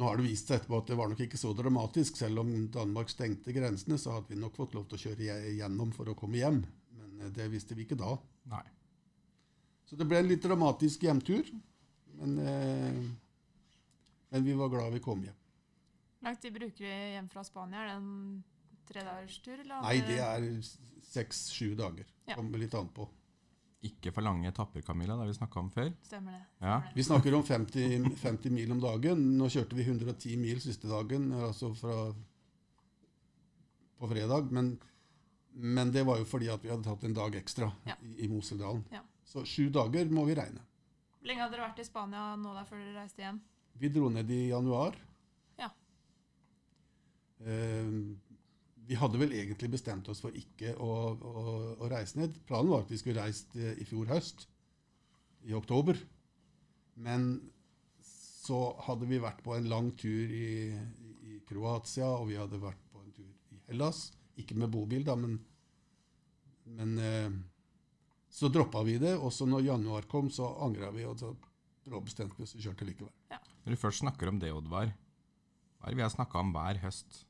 Nå 0.00 0.08
har 0.08 0.16
det 0.18 0.24
vist 0.26 0.48
seg 0.48 0.58
etterpå 0.58 0.78
at 0.82 0.90
det 0.90 0.96
var 0.98 1.08
nok 1.12 1.20
ikke 1.20 1.38
så 1.38 1.52
dramatisk. 1.56 2.16
Selv 2.18 2.42
om 2.42 2.50
Danmark 2.72 3.10
stengte 3.12 3.52
grensene, 3.54 3.98
så 4.00 4.16
hadde 4.16 4.32
vi 4.32 4.40
nok 4.40 4.56
fått 4.58 4.74
lov 4.74 4.86
til 4.88 4.98
å 4.98 5.02
kjøre 5.06 5.26
gje- 5.28 5.56
gjennom 5.60 5.92
for 5.94 6.08
å 6.10 6.16
komme 6.18 6.40
hjem. 6.40 6.62
Men 6.98 7.20
eh, 7.20 7.30
det 7.36 7.46
visste 7.52 7.76
vi 7.78 7.84
ikke 7.86 7.98
da. 8.00 8.16
Nei. 8.50 8.64
Så 9.92 9.98
det 10.00 10.06
ble 10.08 10.22
en 10.22 10.28
litt 10.30 10.40
dramatisk 10.40 11.02
hjemtur. 11.04 11.44
Men, 12.16 12.38
eh, 12.40 13.00
men 14.32 14.44
vi 14.46 14.54
var 14.56 14.70
glad 14.72 14.92
vi 14.94 15.02
kom 15.04 15.20
hjem. 15.20 15.36
Hvor 16.16 16.30
lang 16.30 16.38
tid 16.40 16.54
bruker 16.54 16.86
vi 16.86 16.94
hjem 17.12 17.28
fra 17.28 17.42
Spania? 17.44 17.82
Er 17.82 17.90
det 17.90 17.96
en 17.98 18.44
tredagerstur? 18.88 19.60
Nei, 19.68 19.98
det 20.06 20.16
er 20.24 20.46
seks-sju 21.12 21.74
dager. 21.76 22.06
Ja. 22.24 22.38
Kommer 22.38 22.62
litt 22.62 22.72
an 22.78 22.88
på. 22.88 23.08
Ikke 23.84 24.12
for 24.14 24.22
lange 24.24 24.48
etapper, 24.48 24.80
Camilla. 24.86 25.16
Det 25.18 25.26
har 25.26 25.32
vi 25.32 25.36
snakka 25.40 25.60
om 25.60 25.70
før. 25.74 25.92
Stemmer 26.06 26.38
det. 26.38 26.42
Ja. 26.62 26.78
Vi 26.94 27.02
snakker 27.04 27.34
om 27.34 27.42
50, 27.44 28.16
50 28.16 28.50
mil 28.54 28.70
om 28.72 28.80
dagen. 28.80 29.24
Nå 29.36 29.50
kjørte 29.50 29.76
vi 29.76 29.82
110 29.84 30.36
mil 30.38 30.60
siste 30.62 30.88
dagen, 30.88 31.32
altså 31.34 31.74
fra 31.76 32.14
på 33.98 34.08
fredag. 34.08 34.48
Men, 34.54 34.78
men 35.52 35.92
det 35.92 36.06
var 36.06 36.18
jo 36.22 36.24
fordi 36.24 36.48
at 36.48 36.62
vi 36.64 36.70
hadde 36.72 36.86
tatt 36.86 37.04
en 37.04 37.14
dag 37.18 37.34
ekstra 37.36 37.72
Ja. 37.84 37.98
i, 38.06 38.22
i 38.24 38.28
Moseldalen. 38.30 38.84
Ja. 38.94 39.02
Så 39.24 39.44
sju 39.48 39.68
dager 39.72 40.10
må 40.12 40.26
vi 40.28 40.36
regne. 40.38 40.62
Hvor 41.18 41.30
lenge 41.30 41.44
hadde 41.44 41.56
dere 41.56 41.68
vært 41.68 41.80
i 41.82 41.86
Spania 41.86 42.24
nå 42.40 42.52
der 42.56 42.68
før 42.68 42.82
dere 42.82 42.98
reiste 43.04 43.22
hjem? 43.22 43.40
Vi 43.80 43.90
dro 43.94 44.08
ned 44.12 44.30
i 44.30 44.40
januar. 44.50 44.96
Ja. 45.60 45.70
Eh, 47.46 47.92
vi 48.88 48.98
hadde 48.98 49.20
vel 49.20 49.34
egentlig 49.36 49.70
bestemt 49.72 50.08
oss 50.10 50.20
for 50.24 50.34
ikke 50.36 50.74
å, 50.82 50.90
å, 51.14 51.44
å 51.78 51.90
reise 51.92 52.18
ned. 52.18 52.34
Planen 52.48 52.72
var 52.74 52.84
at 52.84 52.90
vi 52.92 52.98
skulle 53.00 53.22
reist 53.22 53.54
eh, 53.56 53.76
i 53.78 53.86
fjor 53.88 54.10
høst, 54.10 54.48
i 55.46 55.54
oktober. 55.56 55.98
Men 57.00 57.36
så 58.02 58.58
hadde 58.88 59.06
vi 59.08 59.22
vært 59.22 59.44
på 59.46 59.54
en 59.54 59.70
lang 59.70 59.92
tur 59.98 60.34
i, 60.34 60.74
i 61.30 61.38
Kroatia, 61.46 62.10
og 62.18 62.28
vi 62.32 62.40
hadde 62.40 62.60
vært 62.60 62.82
på 62.90 63.00
en 63.00 63.14
tur 63.14 63.54
i 63.54 63.62
Hellas. 63.70 64.08
Ikke 64.42 64.58
med 64.58 64.72
bobil, 64.74 65.06
da, 65.06 65.14
men, 65.16 65.38
men 66.74 66.98
eh, 66.98 67.30
så 68.32 68.48
droppa 68.52 68.82
vi 68.86 68.96
det. 69.02 69.14
Og 69.20 69.32
så 69.34 69.46
når 69.48 69.66
januar 69.68 70.08
kom, 70.10 70.30
så 70.32 70.48
angra 70.64 70.90
vi, 70.94 71.04
og 71.08 71.18
så 71.20 71.34
bestemte 72.02 72.38
vi 72.38 72.46
oss 72.46 72.54
og 72.56 72.64
kjørte 72.64 72.88
likevel. 72.88 73.12
Når 73.62 73.74
du 73.76 73.80
først 73.80 74.02
snakker 74.02 74.30
om 74.30 74.38
det, 74.42 74.52
Oddvar, 74.56 74.92
hva 75.78 75.88
er 75.88 75.92
det 75.94 76.00
vi 76.00 76.06
har 76.06 76.14
snakka 76.14 76.40
om 76.40 76.52
hver 76.54 76.80
høst? 76.82 77.24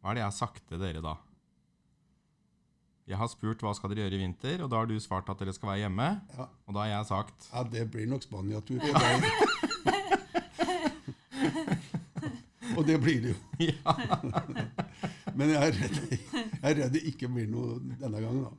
Hva 0.00 0.10
er 0.10 0.18
det 0.18 0.24
jeg 0.24 0.30
har 0.30 0.40
sagt 0.40 0.66
til 0.68 0.82
dere 0.82 1.04
da? 1.04 1.16
Jeg 3.08 3.18
har 3.18 3.28
spurt 3.30 3.62
hva 3.64 3.72
skal 3.74 3.90
dere 3.92 4.06
gjøre 4.06 4.18
i 4.18 4.22
vinter, 4.22 4.62
og 4.62 4.70
da 4.72 4.78
har 4.80 4.88
du 4.88 4.94
svart 5.02 5.28
at 5.30 5.40
dere 5.42 5.54
skal 5.54 5.72
være 5.72 5.82
hjemme. 5.84 6.08
Ja. 6.36 6.46
Og 6.66 6.76
da 6.76 6.84
har 6.84 6.90
jeg 6.92 7.08
sagt 7.10 7.48
Ja, 7.50 7.64
det 7.66 7.86
blir 7.92 8.06
nok 8.10 8.22
Spania-tur. 8.24 8.78
Og 12.76 12.86
det 12.86 12.98
blir 13.02 13.20
det 13.22 13.32
jo. 13.34 13.38
ja. 13.68 13.94
Men 15.38 15.50
jeg 15.52 15.60
er 15.60 15.76
redd, 15.76 15.98
jeg 16.12 16.62
er 16.62 16.76
redd 16.78 16.94
det 16.94 17.02
ikke 17.08 17.28
blir 17.32 17.48
noe 17.50 17.78
denne 18.00 18.20
gangen. 18.20 18.44
da. 18.46 18.52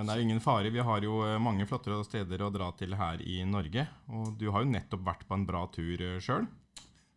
Men 0.00 0.08
det 0.08 0.14
er 0.16 0.22
ingen 0.24 0.40
fare. 0.40 0.70
Vi 0.72 0.80
har 0.80 1.04
jo 1.04 1.18
eh, 1.28 1.36
mange 1.42 1.66
flotte 1.68 1.98
steder 2.08 2.40
å 2.40 2.48
dra 2.54 2.70
til 2.78 2.94
her 2.96 3.20
i 3.20 3.42
Norge. 3.44 3.84
Og 4.08 4.30
du 4.40 4.46
har 4.48 4.64
jo 4.64 4.70
nettopp 4.72 5.02
vært 5.04 5.26
på 5.28 5.36
en 5.36 5.44
bra 5.44 5.66
tur 5.74 6.00
sjøl. 6.24 6.46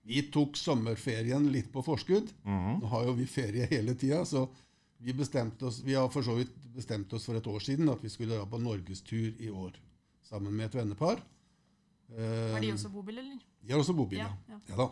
Vi 0.04 0.26
tok 0.36 0.60
sommerferien 0.60 1.46
litt 1.54 1.70
på 1.72 1.80
forskudd. 1.86 2.34
Mhm. 2.44 2.82
Nå 2.82 2.90
har 2.92 3.06
jo 3.08 3.14
vi 3.16 3.28
ferie 3.32 3.70
hele 3.72 3.96
tida, 3.96 4.26
så 4.28 4.50
vi, 5.00 5.16
oss, 5.16 5.80
vi 5.80 5.96
har 5.96 6.10
for 6.12 6.28
så 6.28 6.36
vidt 6.36 6.52
bestemt 6.76 7.14
oss 7.16 7.30
for 7.30 7.40
et 7.40 7.48
år 7.48 7.64
siden 7.64 7.88
at 7.92 8.04
vi 8.04 8.12
skulle 8.12 8.36
dra 8.36 8.44
på 8.52 8.60
norgestur 8.60 9.32
i 9.40 9.48
år. 9.48 9.80
Sammen 10.28 10.52
med 10.52 10.68
et 10.68 10.76
vennepar. 10.82 11.24
Har 12.12 12.60
de 12.60 12.68
Eh, 12.68 12.74
også 12.76 12.92
bobil, 12.92 13.18
eller? 13.18 13.40
De 13.64 13.72
har 13.72 13.80
også 13.80 13.96
bobil, 13.96 14.20
Ja, 14.20 14.28
ja. 14.50 14.60
ja. 14.60 14.60
ja 14.68 14.76
da. 14.76 14.90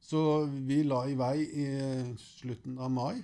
Så 0.00 0.24
vi 0.48 0.80
la 0.88 1.04
i 1.06 1.14
vei 1.14 1.36
i 1.44 1.66
slutten 2.18 2.80
av 2.80 2.90
mai. 2.90 3.20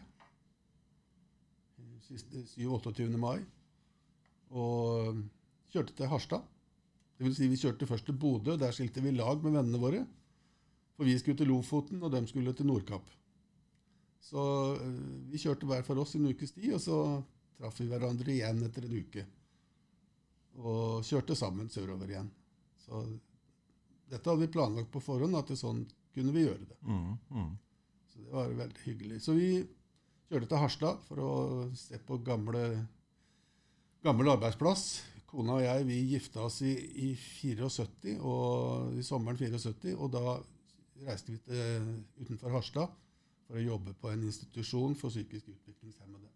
Siste 2.09 2.45
27-28. 2.57 3.19
mai. 3.21 3.43
Og 4.57 5.21
kjørte 5.73 5.95
til 5.97 6.09
Harstad. 6.09 6.47
Det 7.19 7.27
vil 7.27 7.35
si 7.37 7.49
vi 7.51 7.59
kjørte 7.61 7.89
først 7.89 8.07
til 8.09 8.17
Bodø. 8.17 8.57
Der 8.57 8.73
skilte 8.73 9.03
vi 9.05 9.13
lag 9.13 9.43
med 9.43 9.59
vennene 9.59 9.81
våre. 9.83 10.05
For 10.97 11.07
vi 11.07 11.19
skulle 11.19 11.39
til 11.39 11.51
Lofoten, 11.51 12.03
og 12.03 12.13
de 12.15 12.25
skulle 12.27 12.55
til 12.57 12.67
Nordkapp. 12.67 13.11
Så 14.29 14.45
eh, 14.75 15.03
vi 15.31 15.39
kjørte 15.39 15.69
hver 15.69 15.85
for 15.87 16.01
oss 16.03 16.17
en 16.19 16.27
ukes 16.31 16.55
tid, 16.57 16.73
og 16.75 16.83
så 16.83 16.99
traff 17.59 17.79
vi 17.81 17.87
hverandre 17.91 18.33
igjen 18.35 18.65
etter 18.67 18.87
en 18.87 18.97
uke. 18.99 19.25
Og 20.59 21.07
kjørte 21.07 21.37
sammen 21.39 21.71
sørover 21.71 22.11
igjen. 22.11 22.33
Så 22.83 23.05
dette 24.09 24.25
hadde 24.25 24.43
vi 24.43 24.53
planlagt 24.53 24.91
på 24.91 25.03
forhånd, 25.05 25.37
at 25.39 25.53
det 25.53 25.59
sånn 25.61 25.85
kunne 26.15 26.35
vi 26.35 26.47
gjøre 26.47 26.67
det. 26.67 26.79
Mm, 26.83 27.15
mm. 27.31 27.51
Så 28.11 28.25
det 28.25 28.35
var 28.35 28.55
veldig 28.63 28.85
hyggelig. 28.87 29.21
Så 29.23 29.37
vi 29.39 29.51
kjørte 30.29 30.49
til 30.51 30.61
Harstad 30.61 31.05
for 31.09 31.23
å 31.25 31.33
se 31.77 31.99
på 32.05 32.19
gamle, 32.25 32.65
gammel 34.05 34.35
arbeidsplass. 34.35 34.85
Kona 35.29 35.59
og 35.59 35.65
jeg 35.65 35.85
vi 35.89 35.99
gifta 36.15 36.47
oss 36.47 36.63
i, 36.65 36.73
i 37.05 37.11
74, 37.17 38.15
og, 38.25 38.95
i 38.97 39.05
sommeren 39.05 39.37
74, 39.41 39.93
og 39.97 40.13
da 40.15 40.39
reiste 41.05 41.35
vi 41.35 41.41
til, 41.45 41.91
utenfor 42.23 42.57
Harstad 42.57 42.95
for 43.49 43.57
å 43.57 43.65
jobbe 43.65 43.95
på 44.01 44.11
en 44.13 44.25
institusjon 44.29 44.97
for 44.97 45.13
psykisk 45.13 45.51
utviklingshemmede. 45.53 46.29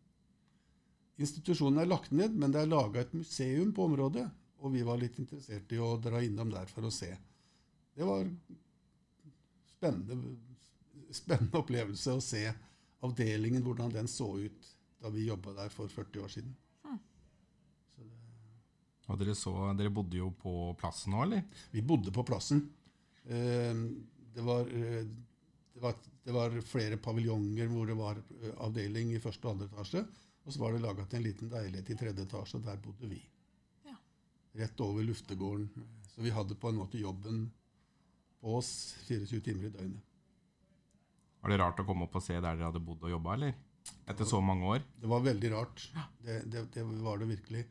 Institusjonen 1.23 1.83
er 1.83 1.89
lagt 1.89 2.13
ned, 2.13 2.37
men 2.37 2.53
det 2.53 2.63
er 2.63 2.73
laga 2.73 3.03
et 3.03 3.13
museum 3.17 3.73
på 3.77 3.87
området, 3.89 4.27
og 4.63 4.73
vi 4.73 4.85
var 4.87 5.01
litt 5.01 5.19
interessert 5.21 5.73
i 5.73 5.81
å 5.81 5.95
dra 6.01 6.21
innom 6.25 6.53
der 6.53 6.69
for 6.73 6.89
å 6.89 6.93
se. 6.93 7.11
Det 7.93 8.07
var 8.09 8.29
spennende, 9.73 10.37
spennende 11.13 11.61
opplevelse 11.61 12.17
å 12.17 12.25
se 12.25 12.47
avdelingen, 13.03 13.63
hvordan 13.67 13.93
den 13.95 14.09
så 14.11 14.29
ut 14.39 14.69
da 15.03 15.11
vi 15.11 15.27
jobba 15.27 15.55
der 15.57 15.73
for 15.75 15.91
40 15.91 16.23
år 16.23 16.31
siden. 16.31 16.53
Så 17.93 18.05
det, 18.07 18.21
Og 19.11 19.19
dere, 19.19 19.35
så, 19.35 19.53
dere 19.79 19.91
bodde 19.91 20.21
jo 20.21 20.31
på 20.39 20.53
plassen 20.79 21.13
nå, 21.15 21.25
eller? 21.27 21.43
vi 21.73 21.83
bodde 21.83 22.15
på 22.15 22.25
plassen. 22.29 22.63
Eh, 23.27 23.75
Det 24.33 24.41
var, 24.47 24.61
eh, 24.73 25.05
det 25.75 25.81
var, 25.83 25.95
det 26.25 26.33
var 26.33 26.55
flere 26.65 26.97
paviljonger 26.97 27.67
hvor 27.69 27.87
det 27.91 27.97
var 27.99 28.17
eh, 28.17 28.55
avdeling 28.65 29.11
i 29.13 29.21
første 29.21 29.45
og 29.49 29.53
andre 29.57 29.67
etasje. 29.69 30.05
Og 30.47 30.53
så 30.55 30.59
var 30.63 30.73
det 30.73 30.81
laga 30.83 31.05
til 31.07 31.19
en 31.21 31.27
liten 31.27 31.51
leilighet 31.53 31.91
i 31.93 31.97
tredje 32.01 32.25
etasje, 32.25 32.57
og 32.59 32.65
der 32.65 32.81
bodde 32.83 33.11
vi. 33.11 33.19
Ja. 33.87 33.99
Rett 34.63 34.81
over 34.81 35.05
luftegården. 35.05 35.69
Så 36.15 36.23
vi 36.25 36.33
hadde 36.35 36.57
på 36.59 36.71
en 36.73 36.81
måte 36.81 36.99
jobben 36.99 37.45
på 38.41 38.57
oss 38.59 38.73
24 39.07 39.41
timer 39.41 39.69
i 39.69 39.75
døgnet. 39.77 40.09
Var 41.43 41.51
det 41.51 41.59
rart 41.59 41.81
å 41.83 41.87
komme 41.87 42.07
opp 42.07 42.19
og 42.21 42.23
se 42.23 42.37
der 42.37 42.55
dere 42.55 42.69
hadde 42.69 42.83
bodd 42.83 43.03
og 43.03 43.11
jobba, 43.17 43.35
eller? 43.35 43.57
Etter 44.07 44.29
så 44.29 44.39
mange 44.45 44.69
år? 44.77 44.85
Det 45.03 45.11
var 45.11 45.25
veldig 45.25 45.51
rart. 45.51 45.89
Det, 46.23 46.39
det, 46.51 46.69
det 46.75 46.85
var 47.03 47.19
det 47.19 47.29
virkelig. 47.33 47.65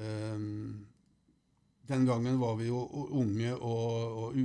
Ehm, 0.00 0.86
den 1.92 2.06
gangen 2.08 2.38
var 2.40 2.56
vi 2.56 2.70
jo 2.70 2.80
unge 3.20 3.52
og, 3.58 4.18
og 4.22 4.38
u, 4.38 4.44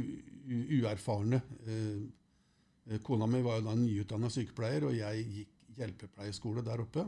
u, 0.51 0.57
uerfarne. 0.81 1.39
Eh, 1.63 2.97
kona 3.03 3.27
mi 3.29 3.43
var 3.45 3.61
jo 3.61 3.67
da 3.69 3.75
nyutdanna 3.79 4.31
sykepleier, 4.31 4.87
og 4.89 4.97
jeg 4.97 5.27
gikk 5.31 5.53
hjelpepleieskole 5.77 6.63
der 6.65 6.83
oppe. 6.83 7.05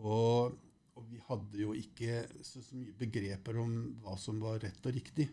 Og, 0.00 0.56
og 0.96 1.08
vi 1.10 1.20
hadde 1.28 1.60
jo 1.60 1.74
ikke 1.76 2.22
så, 2.44 2.62
så 2.62 2.76
mye 2.76 2.96
begreper 2.96 3.58
om 3.60 3.74
hva 4.04 4.16
som 4.20 4.40
var 4.40 4.60
rett 4.64 4.88
og 4.88 4.96
riktig. 4.96 5.28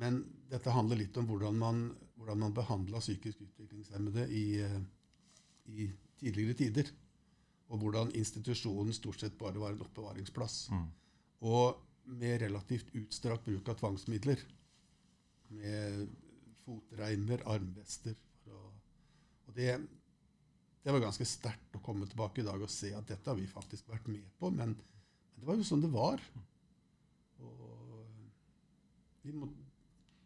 Men 0.00 0.22
dette 0.48 0.72
handler 0.72 1.02
litt 1.02 1.16
om 1.20 1.26
hvordan 1.28 1.58
man, 1.60 1.82
hvordan 2.22 2.38
man 2.38 2.54
behandla 2.54 3.00
psykisk 3.02 3.40
utviklingshemmede 3.42 4.28
i, 4.30 4.60
eh, 4.62 4.80
i 5.66 5.90
tidligere 6.20 6.54
tider. 6.54 6.90
Og 7.72 7.80
hvordan 7.82 8.12
institusjonen 8.14 8.94
stort 8.94 9.20
sett 9.20 9.38
bare 9.38 9.58
var 9.58 9.74
en 9.74 9.82
oppbevaringsplass. 9.82 10.68
Mm. 10.70 10.86
Og 11.50 11.80
med 12.04 12.42
relativt 12.42 12.92
utstrakt 12.94 13.44
bruk 13.44 13.68
av 13.68 13.80
tvangsmidler. 13.80 14.38
Med 15.56 16.06
fotreimer, 16.62 17.42
armvester. 17.50 18.14
og, 18.46 18.70
og 19.48 19.54
det, 19.56 19.74
det 20.84 20.94
var 20.94 21.02
ganske 21.02 21.26
sterkt 21.26 21.74
å 21.74 21.82
komme 21.82 22.06
tilbake 22.06 22.42
i 22.42 22.46
dag 22.46 22.62
og 22.62 22.70
se 22.70 22.92
at 22.94 23.08
dette 23.08 23.30
har 23.30 23.38
vi 23.38 23.50
faktisk 23.50 23.90
vært 23.90 24.06
med 24.12 24.30
på. 24.38 24.50
Men, 24.50 24.76
men 24.76 25.42
det 25.42 25.48
var 25.48 25.58
jo 25.58 25.66
sånn 25.66 25.82
det 25.82 25.90
var. 25.90 26.22
Og 27.42 28.06
vi, 29.22 29.34
må, 29.34 29.50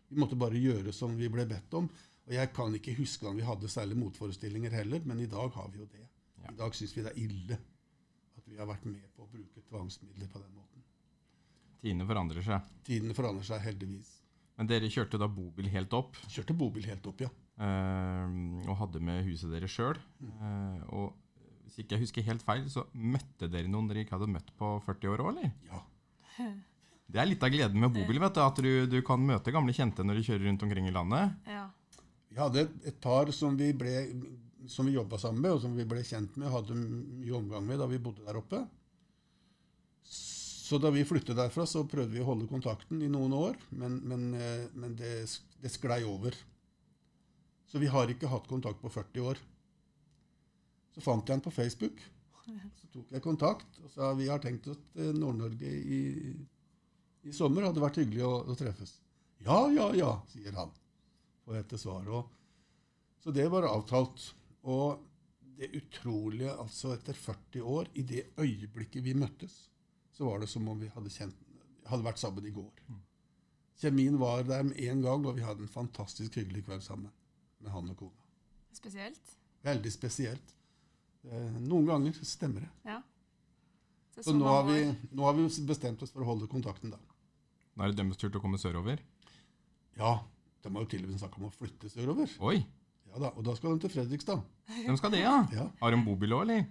vi 0.09 0.21
måtte 0.21 0.39
bare 0.39 0.61
gjøre 0.61 0.93
som 0.95 1.15
vi 1.19 1.31
ble 1.33 1.47
bedt 1.49 1.75
om. 1.79 1.89
Og 2.27 2.35
jeg 2.35 2.51
kan 2.55 2.75
ikke 2.75 2.97
huske 2.99 3.27
om 3.29 3.39
vi 3.39 3.47
hadde 3.47 3.71
særlig 3.71 3.99
motforestillinger 4.01 4.75
heller, 4.75 5.03
men 5.07 5.23
i 5.23 5.31
dag 5.31 5.51
har 5.55 5.71
vi 5.73 5.83
jo 5.83 5.89
det. 5.93 6.05
Ja. 6.43 6.53
I 6.53 6.59
dag 6.59 6.75
syns 6.75 6.95
vi 6.97 7.05
det 7.07 7.13
er 7.13 7.23
ille 7.23 7.59
at 8.37 8.49
vi 8.51 8.59
har 8.59 8.69
vært 8.69 8.87
med 8.89 9.07
på 9.15 9.25
å 9.25 9.31
bruke 9.31 9.63
tvangsmidler 9.71 10.31
på 10.33 10.43
den 10.43 10.55
måten. 10.55 10.85
Tidene 11.83 12.07
forandrer 12.09 12.47
seg. 12.47 12.71
Tidene 12.87 13.15
forandrer 13.15 13.47
seg 13.47 13.63
heldigvis. 13.63 14.11
Men 14.57 14.71
dere 14.71 14.89
kjørte 14.91 15.21
da 15.21 15.29
bobil 15.29 15.69
helt 15.71 15.93
opp, 15.95 16.17
Kjørte 16.33 16.57
bobil 16.57 16.87
helt 16.89 17.07
opp, 17.07 17.21
ja. 17.27 17.31
Uh, 17.57 18.59
og 18.67 18.77
hadde 18.83 19.01
med 19.05 19.25
huset 19.29 19.53
deres 19.53 19.73
sjøl. 19.73 20.01
Uh, 20.23 20.81
og 20.97 21.43
hvis 21.67 21.79
ikke 21.83 21.97
jeg 21.97 22.07
husker 22.07 22.27
helt 22.27 22.45
feil, 22.47 22.65
så 22.73 22.87
møtte 22.95 23.51
dere 23.53 23.71
noen 23.71 23.91
dere 23.91 24.05
ikke 24.05 24.17
hadde 24.17 24.33
møtt 24.33 24.51
på 24.59 24.77
40 24.87 25.13
år 25.13 25.25
òg, 25.25 25.35
eller? 25.35 25.53
Ja. 25.69 25.85
Det 27.07 27.21
er 27.23 27.29
litt 27.31 27.45
av 27.47 27.53
gleden 27.55 27.81
med 27.81 27.93
bobil, 27.95 28.19
vet 28.21 28.35
du, 28.35 28.41
at 28.43 28.59
du, 28.63 28.71
du 28.91 28.99
kan 29.07 29.23
møte 29.23 29.55
gamle 29.55 29.75
kjente 29.75 30.05
når 30.05 30.19
du 30.19 30.27
kjører 30.27 30.49
rundt 30.49 30.65
omkring 30.67 30.89
i 30.89 30.95
landet. 30.95 31.37
Ja. 31.47 31.69
Vi 32.33 32.41
hadde 32.41 32.67
et, 32.67 32.99
par 33.01 33.31
som 33.33 33.55
vi, 33.57 33.71
ble, 33.73 33.93
som 34.69 34.89
vi 34.89 34.97
jobba 34.97 35.21
sammen 35.23 35.45
med, 35.45 35.55
og 35.55 35.63
som 35.63 35.77
vi 35.79 35.87
ble 35.89 36.03
kjent 36.05 36.35
med 36.37 36.51
og 36.51 36.59
hadde 36.59 36.81
mye 36.81 37.39
omgang 37.39 37.65
med 37.69 37.81
da 37.81 37.87
vi 37.89 38.03
bodde 38.03 38.27
der 38.27 38.41
oppe. 38.41 38.65
Så 40.07 40.81
da 40.83 40.91
vi 40.91 41.07
flyttet 41.07 41.39
derfra, 41.39 41.63
så 41.71 41.85
prøvde 41.87 42.17
vi 42.17 42.25
å 42.25 42.27
holde 42.27 42.49
kontakten 42.51 42.99
i 43.07 43.09
noen 43.13 43.33
år, 43.39 43.55
men, 43.79 44.01
men, 44.03 44.27
eh, 44.35 44.67
men 44.75 44.99
det, 44.99 45.13
det 45.63 45.71
sklei 45.71 46.01
over. 46.05 46.35
Så 47.71 47.79
vi 47.79 47.89
har 47.91 48.11
ikke 48.11 48.31
hatt 48.31 48.51
kontakt 48.51 48.83
på 48.83 48.91
40 48.91 49.31
år. 49.31 49.41
Så 50.97 51.05
fant 51.05 51.23
jeg 51.29 51.39
han 51.39 51.45
på 51.45 51.55
Facebook. 51.55 52.03
Så 52.47 52.91
tok 52.95 53.15
jeg 53.15 53.23
kontakt 53.25 53.81
og 53.83 53.91
sa 53.95 54.13
vi 54.19 54.29
har 54.31 54.43
tenkt 54.43 54.69
oss 54.71 54.79
til 54.93 55.17
Nord-Norge 55.19 55.71
i, 55.71 56.03
i 57.27 57.35
sommer. 57.35 57.67
Hadde 57.69 57.83
vært 57.83 58.01
hyggelig 58.03 58.25
å, 58.27 58.33
å 58.47 58.57
treffes. 58.59 58.97
Ja, 59.47 59.59
ja, 59.73 59.91
ja, 59.97 60.13
sier 60.33 60.57
han. 60.57 60.73
Får 61.45 61.61
jeg 61.61 61.69
til 61.73 61.83
svar. 61.83 62.09
Og, 62.19 62.33
så 63.23 63.35
det 63.35 63.47
var 63.53 63.69
avtalt. 63.69 64.31
Og 64.67 65.03
det 65.57 65.71
utrolige, 65.79 66.53
altså 66.53 66.93
etter 66.97 67.17
40 67.17 67.63
år, 67.65 67.91
i 67.97 68.05
det 68.05 68.27
øyeblikket 68.37 69.05
vi 69.05 69.15
møttes, 69.17 69.55
så 70.13 70.29
var 70.29 70.43
det 70.43 70.51
som 70.51 70.67
om 70.69 70.81
vi 70.81 70.91
hadde, 70.93 71.13
kjent, 71.13 71.37
hadde 71.89 72.05
vært 72.05 72.21
sammen 72.21 72.45
i 72.49 72.53
går. 72.53 72.83
Kjemien 73.81 74.17
var 74.21 74.45
der 74.49 74.65
med 74.65 74.79
en 74.81 75.03
gang, 75.05 75.25
og 75.29 75.37
vi 75.37 75.45
hadde 75.45 75.65
en 75.65 75.73
fantastisk 75.73 76.39
hyggelig 76.41 76.65
kveld 76.67 76.85
sammen 76.85 77.13
med 77.61 77.73
han 77.73 77.91
og 77.93 77.99
kona. 78.01 78.29
Spesielt. 78.77 79.37
Veldig 79.65 79.93
spesielt. 79.93 80.55
Eh, 81.27 81.59
noen 81.65 81.89
ganger 81.89 82.17
stemmer 82.25 82.65
det. 82.65 82.71
Ja. 82.89 83.01
Så, 84.15 84.23
Så 84.23 84.33
nå 84.37 84.49
har, 84.49 84.65
vi, 84.69 84.81
nå 85.13 85.25
har 85.27 85.37
vi 85.37 85.49
bestemt 85.69 86.03
oss 86.03 86.13
for 86.13 86.25
å 86.25 86.31
holde 86.31 86.49
kontakten 86.49 86.93
da. 86.95 87.01
Nå 87.77 87.85
er 87.85 87.93
det 87.93 87.99
deres 88.01 88.17
tur 88.21 88.31
til 88.31 88.41
å 88.41 88.43
komme 88.43 88.59
sørover. 88.61 89.01
Ja, 90.01 90.15
de 90.65 90.73
har 90.73 90.83
jo 90.85 90.89
til 90.91 91.05
og 91.05 91.11
med 91.13 91.21
snakka 91.21 91.41
om 91.41 91.49
å 91.49 91.53
flytte 91.55 91.91
sørover. 91.93 92.33
Oi, 92.41 92.59
Ja 93.13 93.21
da, 93.23 93.29
Og 93.39 93.45
da 93.47 93.55
skal 93.57 93.77
de 93.77 93.85
til 93.87 93.93
Fredrikstad. 93.95 94.43
hvem 94.85 94.97
skal 94.99 95.13
det, 95.15 95.21
ja? 95.23 95.37
Ja. 95.55 95.67
Har 95.81 95.91
de 95.95 96.01
bobil 96.05 96.33
òg, 96.37 96.43
eller? 96.49 96.67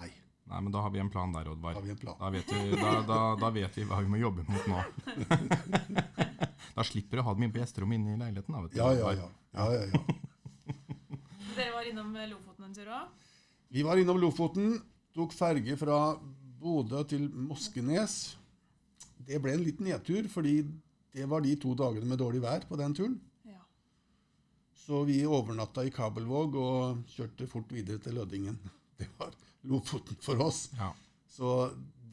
Nei, 0.00 0.10
Nei, 0.46 0.60
men 0.62 0.70
da 0.74 0.80
har 0.84 0.90
vi 0.94 1.00
en 1.02 1.08
plan 1.10 1.32
der, 1.32 1.48
Oddvar. 1.50 1.74
har 1.74 1.82
vi 1.82 1.90
en 1.90 1.96
plan. 1.98 2.16
Da 2.20 2.28
vet, 2.30 2.50
vi, 2.52 2.76
da, 2.78 2.90
da, 3.08 3.20
da 3.40 3.48
vet 3.50 3.76
vi 3.76 3.84
hva 3.88 4.00
vi 4.02 4.10
må 4.12 4.18
jobbe 4.20 4.44
mot 4.46 4.66
nå. 4.70 4.82
da 6.76 6.84
slipper 6.86 7.18
du 7.18 7.22
å 7.22 7.26
ha 7.26 7.34
dem 7.34 7.46
inn 7.46 7.52
på 7.54 7.58
gjesterommet 7.62 7.98
inne 7.98 8.14
i 8.14 8.20
leiligheten. 8.20 8.54
Da, 8.54 8.62
vet 8.62 8.72
du, 8.74 8.78
Ja, 8.78 8.92
ja, 8.94 9.12
ja. 9.16 9.28
ja, 9.56 9.66
ja, 9.72 9.84
ja. 9.90 10.74
Dere 11.56 11.72
var 11.74 11.88
innom 11.88 12.12
Lofoten 12.30 12.68
en 12.68 12.74
tur 12.76 12.90
òg? 12.92 13.26
Vi 13.72 13.82
var 13.86 13.98
innom 14.00 14.20
Lofoten, 14.22 14.76
tok 15.16 15.32
ferge 15.34 15.76
fra 15.80 15.98
Bodø 16.60 17.02
til 17.08 17.26
Moskenes. 17.32 18.36
Det 19.26 19.38
ble 19.42 19.52
en 19.56 19.64
liten 19.66 19.86
nedtur, 19.88 20.28
fordi 20.30 20.60
det 21.16 21.26
var 21.28 21.40
de 21.42 21.54
to 21.58 21.72
dagene 21.78 22.06
med 22.06 22.18
dårlig 22.20 22.42
vær 22.44 22.66
på 22.68 22.76
den 22.78 22.94
turen. 22.94 23.16
Ja. 23.48 23.60
Så 24.84 25.00
vi 25.08 25.20
overnatta 25.26 25.82
i 25.86 25.90
Kabelvåg 25.94 26.54
og 26.60 27.00
kjørte 27.14 27.48
fort 27.50 27.72
videre 27.74 27.98
til 28.04 28.14
Lødingen. 28.18 28.58
Det 29.00 29.08
var 29.18 29.34
Lofoten 29.68 30.16
for 30.24 30.40
oss. 30.40 30.70
Ja. 30.78 30.92
Så 31.28 31.50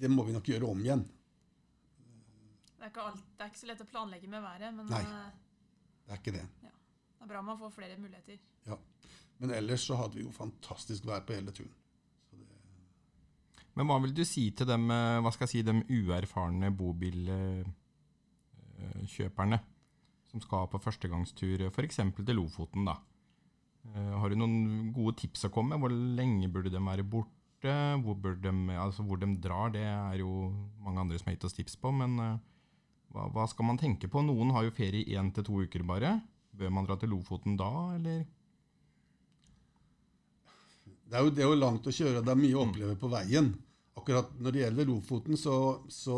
det 0.01 0.09
må 0.11 0.23
vi 0.27 0.33
nok 0.35 0.47
gjøre 0.49 0.67
om 0.67 0.79
igjen. 0.83 1.03
Det 2.75 2.83
er, 2.83 2.89
ikke 2.89 3.05
alt, 3.07 3.21
det 3.37 3.45
er 3.45 3.51
ikke 3.53 3.61
så 3.61 3.69
lett 3.69 3.83
å 3.85 3.87
planlegge 3.87 4.27
med 4.27 4.41
været, 4.43 4.73
men 4.75 4.89
Nei. 4.91 4.99
eh, 4.99 5.29
Det 6.03 6.11
er 6.15 6.19
ikke 6.19 6.33
det. 6.35 6.41
det 6.65 7.23
er 7.23 7.29
bra 7.29 7.43
man 7.45 7.59
får 7.61 7.71
flere 7.77 7.95
muligheter. 8.01 8.41
Ja. 8.67 8.75
Men 9.39 9.53
ellers 9.55 9.85
så 9.87 9.95
hadde 10.01 10.17
vi 10.19 10.25
jo 10.25 10.33
fantastisk 10.35 11.05
vær 11.07 11.23
på 11.23 11.37
hele 11.37 11.53
turen. 11.55 11.71
Men 13.73 13.89
hva 13.89 13.97
vil 14.03 14.13
du 14.13 14.21
si 14.27 14.51
til 14.53 14.67
dem, 14.69 14.83
eh, 14.93 15.21
hva 15.23 15.31
skal 15.33 15.47
jeg 15.47 15.53
si, 15.53 15.61
dem 15.65 15.79
uerfarne 15.89 16.69
bobilkjøperne 16.77 19.57
som 20.29 20.39
skal 20.41 20.69
på 20.69 20.81
førstegangstur, 20.81 21.57
f.eks. 21.69 21.97
til 22.17 22.35
Lofoten? 22.37 22.85
da? 22.89 22.95
Eh, 23.93 24.13
Har 24.19 24.27
du 24.29 24.35
noen 24.39 24.55
gode 24.95 25.15
tips 25.21 25.41
å 25.47 25.53
komme 25.53 25.69
med? 25.73 25.81
Hvor 25.83 25.93
lenge 26.19 26.47
burde 26.53 26.73
de 26.73 26.81
være 26.81 27.05
borte? 27.05 27.73
Hvor, 28.03 28.15
de, 28.43 28.51
altså 28.75 29.01
hvor 29.07 29.17
de 29.21 29.27
drar, 29.39 29.67
det 29.71 29.85
er 29.87 30.15
jo 30.19 30.29
mange 30.83 30.99
andre 30.99 31.17
som 31.19 31.27
har 31.29 31.35
gitt 31.37 31.47
oss 31.47 31.57
tips 31.57 31.75
på. 31.79 31.87
Men 31.95 32.11
eh, 32.19 32.37
hva, 33.13 33.21
hva 33.33 33.45
skal 33.49 33.65
man 33.69 33.79
tenke 33.79 34.07
på? 34.11 34.17
Noen 34.25 34.49
har 34.55 34.63
jo 34.67 34.75
ferie 34.75 35.11
én 35.17 35.27
til 35.33 35.43
to 35.47 35.53
uker 35.63 35.83
bare. 35.87 36.11
Bør 36.53 36.69
man 36.73 36.85
dra 36.85 36.95
til 36.99 37.09
Lofoten 37.13 37.57
da, 37.57 37.71
eller? 37.95 38.19
Det, 41.13 41.19
er 41.19 41.27
jo, 41.27 41.33
det 41.37 41.43
er 41.45 41.51
jo 41.51 41.57
langt 41.61 41.85
å 41.85 41.93
kjøre, 41.93 42.23
det 42.25 42.31
er 42.33 42.39
mye 42.39 42.57
å 42.57 42.63
oppleve 42.65 42.95
på 42.97 43.09
veien. 43.11 43.51
Akkurat 43.93 44.31
når 44.41 44.55
det 44.55 44.61
gjelder 44.63 44.87
Lofoten, 44.89 45.37
så, 45.37 45.57
så 45.93 46.17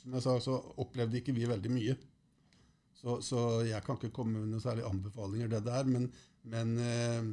som 0.00 0.16
jeg 0.18 0.24
sa, 0.24 0.34
så 0.42 0.56
opplevde 0.82 1.20
ikke 1.20 1.32
vi 1.36 1.46
veldig 1.46 1.70
mye. 1.70 1.94
Så, 2.98 3.20
så 3.22 3.40
jeg 3.68 3.78
kan 3.86 4.00
ikke 4.00 4.10
komme 4.16 4.40
med 4.40 4.50
noen 4.50 4.64
særlige 4.64 4.90
anbefalinger, 4.90 5.52
det 5.52 5.62
der, 5.68 5.86
men, 5.86 6.08
men, 6.50 6.74
eh, 6.82 7.30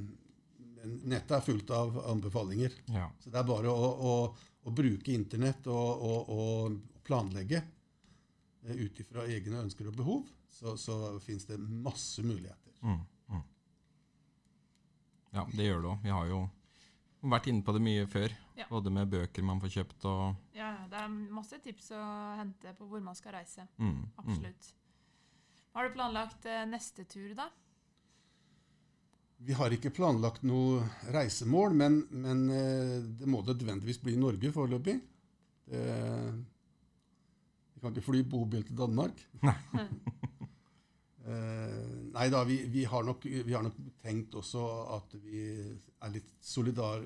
nettet 0.85 1.33
er 1.39 1.45
fullt 1.49 1.73
av 1.73 1.97
anbefalinger. 2.13 2.77
Ja. 2.93 3.07
Så 3.23 3.33
det 3.33 3.41
er 3.41 3.49
bare 3.49 3.73
å, 3.73 3.89
å, 3.89 4.13
å 4.61 4.75
bruke 4.77 5.15
internett 5.15 5.65
og, 5.71 6.05
og, 6.05 6.31
og 6.37 7.03
planlegge 7.07 7.63
eh, 7.63 8.85
ut 8.85 9.01
ifra 9.01 9.25
egne 9.33 9.65
ønsker 9.65 9.89
og 9.89 9.97
behov, 9.97 10.29
så, 10.53 10.77
så 10.77 11.17
fins 11.25 11.49
det 11.49 11.57
masse 11.57 12.21
muligheter. 12.21 12.77
Mm, 12.85 12.93
mm. 12.93 13.01
Ja, 15.33 15.45
det 15.55 15.65
gjør 15.69 15.81
det 15.85 15.89
òg. 15.93 16.01
Vi 16.03 16.09
har 16.11 16.25
jo 16.27 16.39
vært 17.31 17.47
inne 17.51 17.63
på 17.63 17.73
det 17.75 17.81
mye 17.85 18.05
før. 18.09 18.33
Ja. 18.57 18.65
Både 18.69 18.91
med 18.93 19.09
bøker 19.09 19.43
man 19.47 19.61
får 19.61 19.71
kjøpt 19.77 20.05
og 20.09 20.35
Ja, 20.57 20.73
det 20.91 20.97
er 20.99 21.07
masse 21.33 21.57
tips 21.63 21.91
å 21.95 22.01
hente 22.37 22.73
på 22.77 22.85
hvor 22.89 23.01
man 23.01 23.15
skal 23.15 23.33
reise. 23.39 23.67
mm, 23.77 23.87
mm. 23.95 24.05
Absolutt. 24.23 24.71
Har 25.73 25.87
du 25.87 25.93
planlagt 25.95 26.45
eh, 26.45 26.65
neste 26.67 27.05
tur, 27.07 27.31
da? 27.37 27.47
Vi 29.41 29.53
har 29.57 29.73
ikke 29.73 29.89
planlagt 29.95 30.43
noe 30.45 30.83
reisemål, 31.15 31.73
men, 31.73 31.95
men 32.11 32.43
eh, 32.53 32.97
det 33.21 33.25
må 33.31 33.39
nødvendigvis 33.47 34.01
bli 34.03 34.17
Norge 34.19 34.51
foreløpig. 34.53 34.99
Det- 35.71 36.33
Vi 37.73 37.79
kan 37.81 37.95
ikke 37.95 38.05
fly 38.11 38.21
bobil 38.29 38.63
til 38.67 38.75
Danmark. 38.77 39.23
Eh, 41.31 41.75
nei 42.11 42.27
da, 42.33 42.43
vi, 42.47 42.57
vi, 42.73 42.83
har 42.89 43.05
nok, 43.07 43.25
vi 43.25 43.53
har 43.55 43.63
nok 43.65 43.77
tenkt 44.03 44.35
også 44.39 44.63
at 44.97 45.15
vi 45.23 45.43
er 46.01 46.13
litt 46.13 46.31
solidar, 46.43 47.03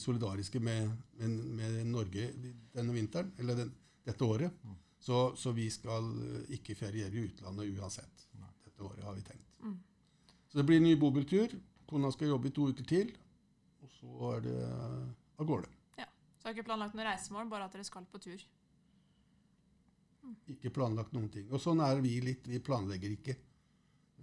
solidariske 0.00 0.62
med, 0.62 0.90
med, 1.18 1.38
med 1.58 1.78
Norge 1.90 2.30
denne 2.74 2.94
vinteren, 2.94 3.32
eller 3.40 3.64
den, 3.64 3.74
dette 4.06 4.28
året. 4.28 4.64
Så, 5.04 5.26
så 5.36 5.52
vi 5.52 5.66
skal 5.72 6.06
ikke 6.54 6.76
feriere 6.78 7.12
i 7.12 7.26
utlandet 7.28 7.74
uansett. 7.76 8.28
Dette 8.64 8.84
året 8.86 9.04
har 9.04 9.16
vi 9.18 9.26
tenkt. 9.26 9.60
Mm. 9.60 9.76
Så 10.48 10.60
det 10.60 10.66
blir 10.68 10.80
en 10.80 10.88
ny 10.88 10.94
bobiltur. 11.00 11.52
Kona 11.88 12.10
skal 12.14 12.32
jobbe 12.32 12.48
i 12.48 12.54
to 12.56 12.70
uker 12.72 12.86
til, 12.88 13.10
og 13.84 13.90
så 13.98 14.30
er 14.32 14.46
det 14.46 14.58
av 14.64 15.48
gårde. 15.48 15.68
Så 16.44 16.50
har 16.50 16.58
ikke 16.58 16.68
planlagt 16.68 16.92
noe 16.92 17.04
reisemål, 17.06 17.46
bare 17.48 17.64
at 17.64 17.72
dere 17.72 17.86
skal 17.88 18.04
på 18.12 18.18
tur. 18.20 18.42
Ikke 20.52 20.72
planlagt 20.76 21.14
noen 21.16 21.30
ting. 21.32 21.46
Og 21.48 21.62
sånn 21.62 21.80
er 21.80 22.02
vi 22.04 22.18
litt. 22.20 22.44
Vi 22.44 22.58
planlegger 22.60 23.14
ikke. 23.14 23.34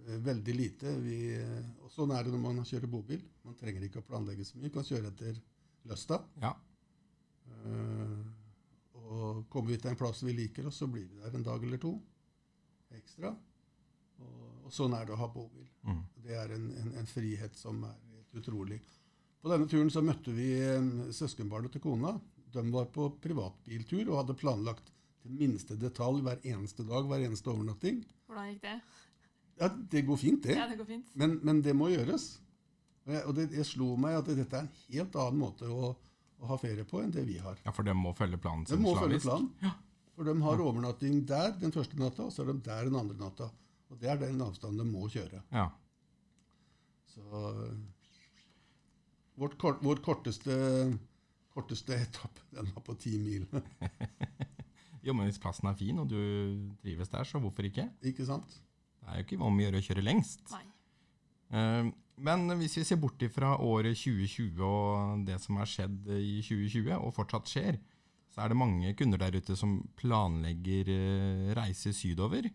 Eh, 0.08 0.18
Veldig 0.18 0.54
lite. 0.54 0.94
Vi, 1.00 1.18
eh, 1.36 1.64
og 1.82 1.90
sånn 1.92 2.12
er 2.14 2.24
det 2.24 2.34
når 2.34 2.42
man 2.42 2.62
kjører 2.66 2.90
bobil. 2.90 3.22
Man 3.46 3.56
trenger 3.58 3.86
ikke 3.86 4.02
å 4.02 4.06
planlegge 4.06 4.46
så 4.46 4.56
mye. 4.56 4.68
Man 4.68 4.76
kan 4.76 4.88
kjøre 4.88 5.12
etter 5.12 5.40
lysta. 5.90 6.22
Ja. 6.42 6.54
Uh, 7.62 8.22
og 9.12 9.42
kommer 9.52 9.72
vi 9.72 9.78
til 9.82 9.90
en 9.90 9.98
plass 9.98 10.22
vi 10.24 10.32
liker 10.34 10.66
oss, 10.66 10.78
så 10.80 10.86
blir 10.90 11.04
vi 11.10 11.20
der 11.20 11.34
en 11.36 11.44
dag 11.46 11.62
eller 11.62 11.78
to 11.82 11.92
ekstra. 12.96 13.32
Og, 14.22 14.46
og 14.66 14.72
sånn 14.74 14.94
er 14.96 15.06
det 15.06 15.14
å 15.14 15.20
ha 15.20 15.28
bobil. 15.30 15.66
Mm. 15.86 16.00
Det 16.24 16.38
er 16.38 16.54
en, 16.56 16.68
en, 16.80 16.92
en 17.02 17.10
frihet 17.10 17.58
som 17.58 17.82
er 17.86 17.98
helt 18.14 18.40
utrolig. 18.40 18.80
På 19.42 19.50
denne 19.50 19.66
turen 19.70 19.90
så 19.90 20.02
møtte 20.06 20.34
vi 20.34 20.48
søskenbarnet 21.14 21.74
til 21.74 21.82
kona. 21.82 22.14
De 22.54 22.62
var 22.70 22.88
på 22.94 23.08
privatbiltur 23.22 24.04
og 24.06 24.20
hadde 24.20 24.38
planlagt 24.38 24.92
til 25.22 25.34
minste 25.38 25.76
detalj 25.78 26.22
hver 26.22 26.42
eneste 26.46 26.86
dag, 26.86 27.06
hver 27.10 27.26
eneste 27.26 27.50
overnatting. 27.50 28.02
Hvordan 28.30 28.52
gikk 28.52 28.62
det? 28.64 28.76
Ja, 29.60 29.68
det 29.68 30.02
går 30.06 30.18
fint, 30.18 30.42
det. 30.46 30.56
Ja, 30.56 30.66
det 30.70 30.78
går 30.80 30.88
fint. 30.88 31.12
Men, 31.18 31.36
men 31.44 31.60
det 31.62 31.74
må 31.76 31.90
gjøres. 31.92 32.28
Og, 33.04 33.12
jeg, 33.14 33.22
og 33.26 33.36
det, 33.36 33.48
det 33.52 33.66
slo 33.66 33.92
meg 34.00 34.16
at 34.20 34.30
dette 34.30 34.58
er 34.58 34.66
en 34.66 34.72
helt 34.88 35.16
annen 35.18 35.40
måte 35.42 35.68
å, 35.70 35.92
å 36.40 36.50
ha 36.50 36.58
ferie 36.60 36.86
på 36.88 37.02
enn 37.02 37.12
det 37.14 37.24
vi 37.28 37.38
har. 37.42 37.58
ja, 37.64 37.74
for 37.74 37.86
de 37.86 37.94
må 37.98 38.14
følge 38.18 38.40
planen 38.42 38.66
De 38.66 38.74
sin 38.74 38.82
må 38.82 38.94
følge 38.98 39.20
planen. 39.24 39.50
Ja. 39.62 39.74
For 40.16 40.28
de 40.28 40.34
har 40.44 40.60
overnatting 40.60 41.22
der 41.28 41.54
den 41.60 41.72
første 41.74 41.98
natta, 41.98 42.26
og 42.28 42.34
så 42.34 42.44
er 42.44 42.52
de 42.52 42.58
der 42.66 42.88
den 42.88 42.98
andre 42.98 43.16
natta. 43.18 43.48
Og 43.92 44.00
det 44.00 44.10
er 44.12 44.20
den 44.20 44.40
avstanden 44.44 44.82
de 44.84 44.88
må 44.88 45.08
kjøre. 45.12 45.42
Ja. 45.52 45.68
Så 47.12 47.44
vårt 49.40 49.56
kort, 49.60 49.80
vår 49.84 50.00
korteste, 50.04 50.54
korteste 51.52 51.96
etappe, 51.96 52.44
den 52.52 52.68
var 52.74 52.84
på 52.86 52.96
ti 53.00 53.18
mil. 53.20 53.48
Jo, 55.02 55.16
men 55.18 55.26
hvis 55.26 55.40
plassen 55.42 55.66
er 55.66 55.74
fin, 55.74 55.96
og 55.98 56.06
du 56.12 56.18
trives 56.78 57.08
der, 57.10 57.26
så 57.26 57.40
hvorfor 57.42 57.66
ikke? 57.66 57.88
Ikke 58.06 58.22
sant? 58.22 58.52
Det 59.02 59.10
er 59.10 59.18
jo 59.20 59.26
ikke 59.26 59.40
om 59.42 59.58
å 59.58 59.64
gjøre 59.66 59.80
å 59.82 59.86
kjøre 59.88 60.04
lengst. 60.06 60.44
Eh, 61.52 61.90
Men 62.22 62.44
hvis 62.60 62.76
vi 62.78 62.84
ser 62.86 63.00
bort 63.02 63.22
fra 63.34 63.56
året 63.58 63.96
2020 63.98 64.60
og 64.62 65.24
det 65.26 65.38
som 65.42 65.56
har 65.58 65.66
skjedd 65.66 66.06
i 66.14 66.40
2020, 66.44 66.92
og 67.00 67.14
fortsatt 67.16 67.48
skjer, 67.50 67.78
så 68.32 68.44
er 68.44 68.52
det 68.52 68.56
mange 68.60 68.92
kunder 68.96 69.18
der 69.18 69.34
ute 69.40 69.56
som 69.58 69.80
planlegger 69.98 70.88
eh, 70.92 71.48
reise 71.58 71.92
sydover. 71.96 72.46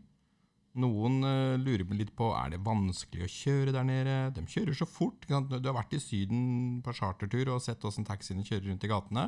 Noen 0.77 1.19
eh, 1.25 1.57
lurer 1.57 1.83
litt 1.97 2.13
på 2.15 2.29
er 2.37 2.53
det 2.53 2.61
vanskelig 2.65 3.25
å 3.25 3.31
kjøre 3.33 3.73
der 3.75 3.83
nede. 3.89 4.15
De 4.37 4.45
kjører 4.45 4.77
så 4.77 4.85
fort. 4.89 5.25
Du 5.27 5.33
har 5.35 5.73
vært 5.77 5.93
i 5.97 5.99
Syden 6.01 6.79
på 6.85 6.93
chartertur 6.93 7.49
og 7.55 7.61
sett 7.65 7.83
åssen 7.85 8.05
taxiene 8.05 8.45
kjører 8.45 8.69
rundt 8.71 8.85
i 8.85 8.91
gatene. 8.93 9.27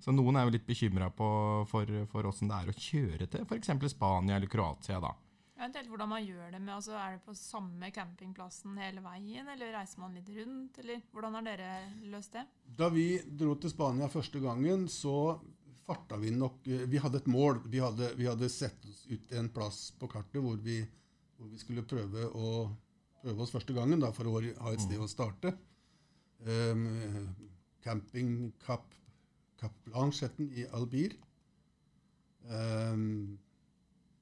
Så 0.00 0.12
noen 0.14 0.36
er 0.38 0.44
jo 0.46 0.52
litt 0.54 0.66
bekymra 0.68 1.08
for, 1.16 1.66
for 2.12 2.28
åssen 2.30 2.48
det 2.52 2.56
er 2.62 2.68
å 2.70 2.76
kjøre 2.78 3.26
til 3.26 3.42
f.eks. 3.48 3.72
Spania 3.90 4.36
eller 4.36 4.46
Kroatia. 4.52 5.00
da. 5.02 5.10
Eventuelt 5.54 5.90
hvordan 5.92 6.10
man 6.10 6.24
gjør 6.26 6.48
det 6.50 6.60
med, 6.60 6.74
altså 6.74 6.96
Er 6.98 7.14
det 7.14 7.24
på 7.24 7.34
samme 7.38 7.90
campingplassen 7.94 8.78
hele 8.82 9.02
veien, 9.04 9.46
eller 9.52 9.74
reiser 9.76 10.00
man 10.02 10.16
litt 10.16 10.30
rundt, 10.34 10.78
eller 10.82 11.02
hvordan 11.14 11.38
har 11.38 11.46
dere 11.46 11.68
løst 12.10 12.34
det? 12.34 12.42
Da 12.66 12.88
vi 12.90 13.06
dro 13.24 13.54
til 13.62 13.70
Spania 13.70 14.08
første 14.10 14.42
gangen, 14.42 14.88
så 14.90 15.36
farta 15.86 16.18
vi 16.18 16.32
nok 16.34 16.66
eh, 16.66 16.86
Vi 16.90 16.98
hadde 17.02 17.20
et 17.22 17.30
mål. 17.30 17.60
Vi 17.70 17.82
hadde, 17.84 18.10
vi 18.18 18.26
hadde 18.26 18.50
sett 18.50 18.82
oss 18.90 19.04
ut 19.10 19.34
en 19.38 19.50
plass 19.54 19.86
på 20.00 20.08
kartet 20.10 20.42
hvor 20.42 20.58
vi, 20.64 20.80
hvor 21.38 21.52
vi 21.52 21.60
skulle 21.62 21.86
prøve, 21.86 22.26
å, 22.34 22.66
prøve 23.22 23.46
oss 23.46 23.54
første 23.54 23.76
gangen 23.76 24.02
da, 24.02 24.10
for 24.16 24.30
å 24.30 24.40
ha 24.40 24.74
et 24.74 24.82
sted 24.82 24.98
å 24.98 25.10
starte. 25.10 25.54
Um, 26.44 27.30
camping 27.84 28.50
Cap, 28.64 28.90
Cap 29.60 29.76
Blanchetten 29.86 30.50
i 30.50 30.66
Albir. 30.76 31.14
Um, 32.44 33.38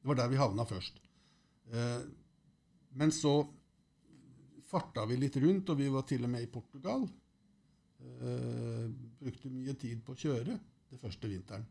det 0.02 0.10
var 0.10 0.20
der 0.20 0.30
vi 0.30 0.38
havna 0.38 0.66
først. 0.66 1.01
Eh, 1.70 2.00
men 2.98 3.12
så 3.12 3.36
farta 4.72 5.06
vi 5.06 5.16
litt 5.20 5.36
rundt, 5.36 5.68
og 5.68 5.78
vi 5.78 5.88
var 5.92 6.06
til 6.08 6.24
og 6.24 6.32
med 6.32 6.44
i 6.44 6.50
Portugal. 6.50 7.06
Eh, 8.02 8.88
brukte 9.20 9.52
mye 9.52 9.74
tid 9.78 10.02
på 10.04 10.14
å 10.14 10.20
kjøre 10.24 10.58
det 10.90 11.00
første 11.00 11.30
vinteren. 11.30 11.66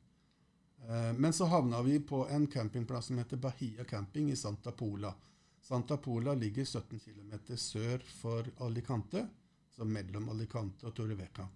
Eh, 0.88 1.12
men 1.17 1.34
så 1.34 1.47
havna 1.49 1.82
vi 1.86 1.99
på 1.99 2.23
en 2.30 2.47
campingplass 2.47 3.12
som 3.12 3.19
heter 3.21 3.41
Bahia 3.41 3.86
camping 3.86 4.32
i 4.32 4.36
Santa 4.36 4.71
Pola. 4.71 5.13
Santa 5.62 5.97
Pola 5.97 6.34
ligger 6.34 6.65
17 6.65 6.99
km 6.99 7.58
sør 7.58 8.06
for 8.21 8.47
Alicante, 8.65 9.27
så 9.71 9.86
mellom 9.86 10.30
Alicante 10.34 10.88
og 10.89 10.95
Torreveca. 10.97 11.47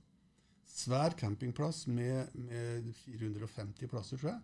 Svær 0.65 1.15
campingplass 1.17 1.86
med, 1.88 2.34
med 2.34 2.91
450 3.06 3.89
plasser, 3.89 4.19
tror 4.19 4.34
jeg. 4.34 4.41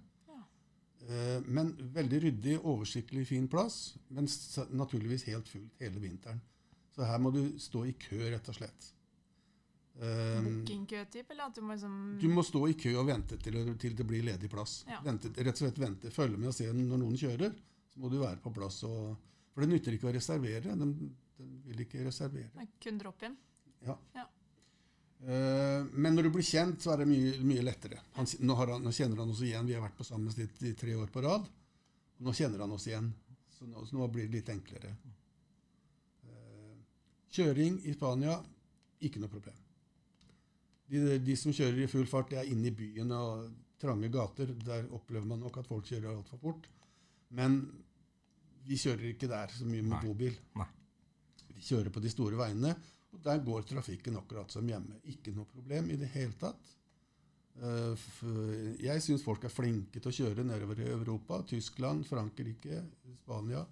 Eh, 1.09 1.41
Men 1.47 1.73
veldig 1.93 2.21
ryddig, 2.27 2.55
oversiktlig, 2.63 3.25
fin 3.27 3.47
plass. 3.47 3.95
Men 4.09 4.27
naturligvis 4.77 5.23
helt 5.29 5.49
fullt 5.49 5.79
hele 5.81 5.99
vinteren. 5.99 6.41
Så 6.95 7.05
her 7.07 7.19
må 7.23 7.31
du 7.31 7.57
stå 7.59 7.85
i 7.87 7.93
kø, 7.93 8.19
rett 8.33 8.49
og 8.51 8.55
slett. 8.57 8.89
Eh, 10.01 10.41
Bookingkø-type, 10.43 11.31
eller 11.33 11.49
at 11.49 11.55
du 11.55 11.61
må 11.61 11.73
liksom 11.75 11.95
Du 12.21 12.27
må 12.31 12.43
stå 12.47 12.61
i 12.71 12.73
kø 12.79 12.93
og 12.99 13.07
vente 13.09 13.37
til, 13.37 13.57
til 13.77 13.95
det 13.95 14.05
blir 14.07 14.23
ledig 14.23 14.49
plass. 14.51 14.81
Ja. 14.89 15.01
Vente, 15.05 15.31
rett 15.35 15.55
og 15.55 15.63
slett 15.65 15.79
vente, 15.81 16.11
følge 16.11 16.37
med 16.39 16.51
og 16.51 16.55
se 16.57 16.69
når 16.71 16.97
noen 17.01 17.17
kjører. 17.19 17.53
Så 17.91 17.99
må 17.99 18.09
du 18.11 18.19
være 18.21 18.39
på 18.43 18.53
plass. 18.55 18.81
Og, 18.87 19.15
for 19.51 19.63
det 19.65 19.69
nytter 19.73 19.97
ikke 19.97 20.09
å 20.09 20.15
reservere. 20.15 20.75
De, 20.79 20.87
de 21.37 21.49
vil 21.67 21.83
ikke 21.85 22.05
reservere. 22.07 22.67
Kun 22.83 23.01
drop-in? 23.01 23.35
Ja. 23.85 23.97
Ja. 24.15 24.27
Eh, 25.21 25.86
men 25.91 26.15
når 26.15 26.27
du 26.27 26.31
blir 26.34 26.45
kjent, 26.45 26.81
så 26.81 26.93
er 26.93 27.03
det 27.03 27.10
mye, 27.12 27.34
mye 27.45 27.65
lettere. 27.65 27.99
Han, 28.17 28.29
nå, 28.41 28.55
har 28.57 28.73
han, 28.73 28.86
nå 28.86 28.93
kjenner 28.95 29.21
han 29.21 29.34
oss 29.34 29.43
igjen. 29.45 29.67
Vi 29.69 29.75
har 29.77 29.84
vært 29.84 29.99
på 29.99 30.07
samme 30.07 30.34
sted 30.34 30.63
i 30.65 30.73
tre 30.77 30.95
år 30.97 31.12
på 31.13 31.23
rad. 31.25 31.45
Og 32.17 32.27
nå 32.27 32.34
kjenner 32.38 32.63
han 32.65 32.73
oss 32.73 32.88
igjen. 32.89 33.12
Så 33.53 33.69
nå, 33.69 33.86
så 33.86 33.99
nå 33.99 34.07
blir 34.13 34.29
det 34.29 34.39
litt 34.39 34.49
enklere. 34.53 34.95
Eh, 36.25 36.77
kjøring 37.38 37.81
i 37.86 37.93
Spania, 37.97 38.39
ikke 39.05 39.21
noe 39.21 39.34
problem. 39.34 39.60
De, 40.91 41.19
de 41.23 41.36
som 41.39 41.53
kjører 41.55 41.86
i 41.86 41.91
full 41.91 42.10
fart, 42.10 42.34
det 42.34 42.41
er 42.41 42.49
inne 42.51 42.71
i 42.71 42.75
byen 42.75 43.13
og 43.15 43.51
trange 43.81 44.10
gater. 44.13 44.49
Der 44.65 44.89
opplever 44.95 45.27
man 45.29 45.43
nok 45.45 45.62
at 45.62 45.69
folk 45.69 45.86
kjører 45.88 46.15
altfor 46.15 46.41
fort. 46.41 46.65
Men 47.38 47.62
vi 48.65 48.77
kjører 48.77 49.13
ikke 49.13 49.29
der 49.29 49.53
så 49.53 49.67
mye 49.69 49.86
med 49.86 50.01
bobil. 50.03 50.34
Vi 51.53 51.63
kjører 51.69 51.93
på 51.93 52.01
de 52.03 52.12
store 52.12 52.39
veiene, 52.39 52.73
og 53.12 53.19
der 53.26 53.41
går 53.43 53.65
trafikken 53.67 54.17
akkurat 54.19 54.52
som 54.54 54.67
hjemme. 54.67 55.02
Ikke 55.12 55.34
noe 55.36 55.50
problem 55.50 55.89
i 55.91 56.00
det 56.00 56.10
hele 56.13 56.38
tatt. 56.39 56.71
Eh, 57.60 58.06
Jeg 58.80 59.04
syns 59.04 59.26
folk 59.26 59.43
er 59.45 59.54
flinke 59.54 60.00
til 60.00 60.12
å 60.12 60.15
kjøre 60.15 60.47
nedover 60.47 60.80
i 60.80 60.89
Europa. 60.89 61.41
Tyskland, 61.47 62.06
Frankrike, 62.08 62.84
Spania. 63.21 63.65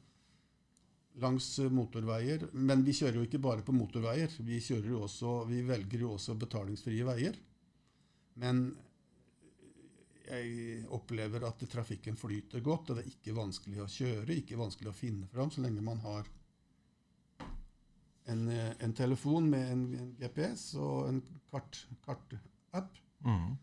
Langs 1.23 1.47
eh, 1.59 1.71
motorveier. 1.71 2.49
Men 2.53 2.83
vi 2.83 2.97
kjører 2.99 3.21
jo 3.21 3.27
ikke 3.29 3.41
bare 3.43 3.65
på 3.65 3.75
motorveier. 3.75 4.35
Vi, 4.43 4.59
jo 4.59 5.05
også, 5.07 5.45
vi 5.49 5.63
velger 5.67 6.05
jo 6.05 6.13
også 6.17 6.35
betalingsfrie 6.39 7.07
veier. 7.07 7.39
Men 8.39 8.67
jeg 10.29 10.83
opplever 10.93 11.47
at 11.47 11.63
trafikken 11.71 12.17
flyter 12.19 12.61
godt, 12.61 12.91
og 12.91 12.99
det 12.99 13.05
er 13.05 13.13
ikke 13.15 13.33
vanskelig 13.37 13.81
å 13.81 13.87
kjøre, 13.89 14.35
ikke 14.35 14.59
vanskelig 14.59 14.91
å 14.91 14.97
finne 14.97 15.29
fram, 15.31 15.49
så 15.49 15.63
lenge 15.63 15.81
man 15.81 16.03
har 16.03 16.27
en, 18.31 18.45
eh, 18.53 18.71
en 18.85 18.93
telefon 18.93 19.49
med 19.49 19.71
en, 19.73 19.83
en 19.99 20.11
GPS 20.19 20.67
og 20.79 21.07
en 21.09 21.21
kart- 21.51 21.85
kartapp. 22.05 22.97
Mhm. 23.25 23.57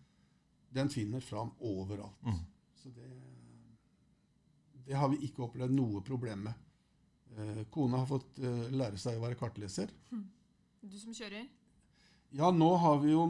Den 0.76 0.88
finner 0.92 1.20
fram 1.24 1.50
overalt. 1.64 2.18
Mm. 2.26 2.40
Så 2.76 2.90
det, 2.92 3.06
det 4.86 4.94
har 4.98 5.08
vi 5.08 5.22
ikke 5.26 5.46
opplevd 5.46 5.72
noe 5.74 6.02
problem 6.04 6.42
med. 6.48 6.54
Eh, 7.36 7.62
kona 7.72 8.02
har 8.02 8.10
fått 8.10 8.38
eh, 8.42 8.66
lære 8.76 8.98
seg 9.00 9.16
å 9.18 9.22
være 9.24 9.38
kartleser. 9.40 9.90
Du 10.86 10.98
som 11.00 11.14
kjører? 11.16 11.46
Ja, 12.36 12.50
nå 12.54 12.68
har 12.82 13.00
vi 13.02 13.14
jo 13.14 13.24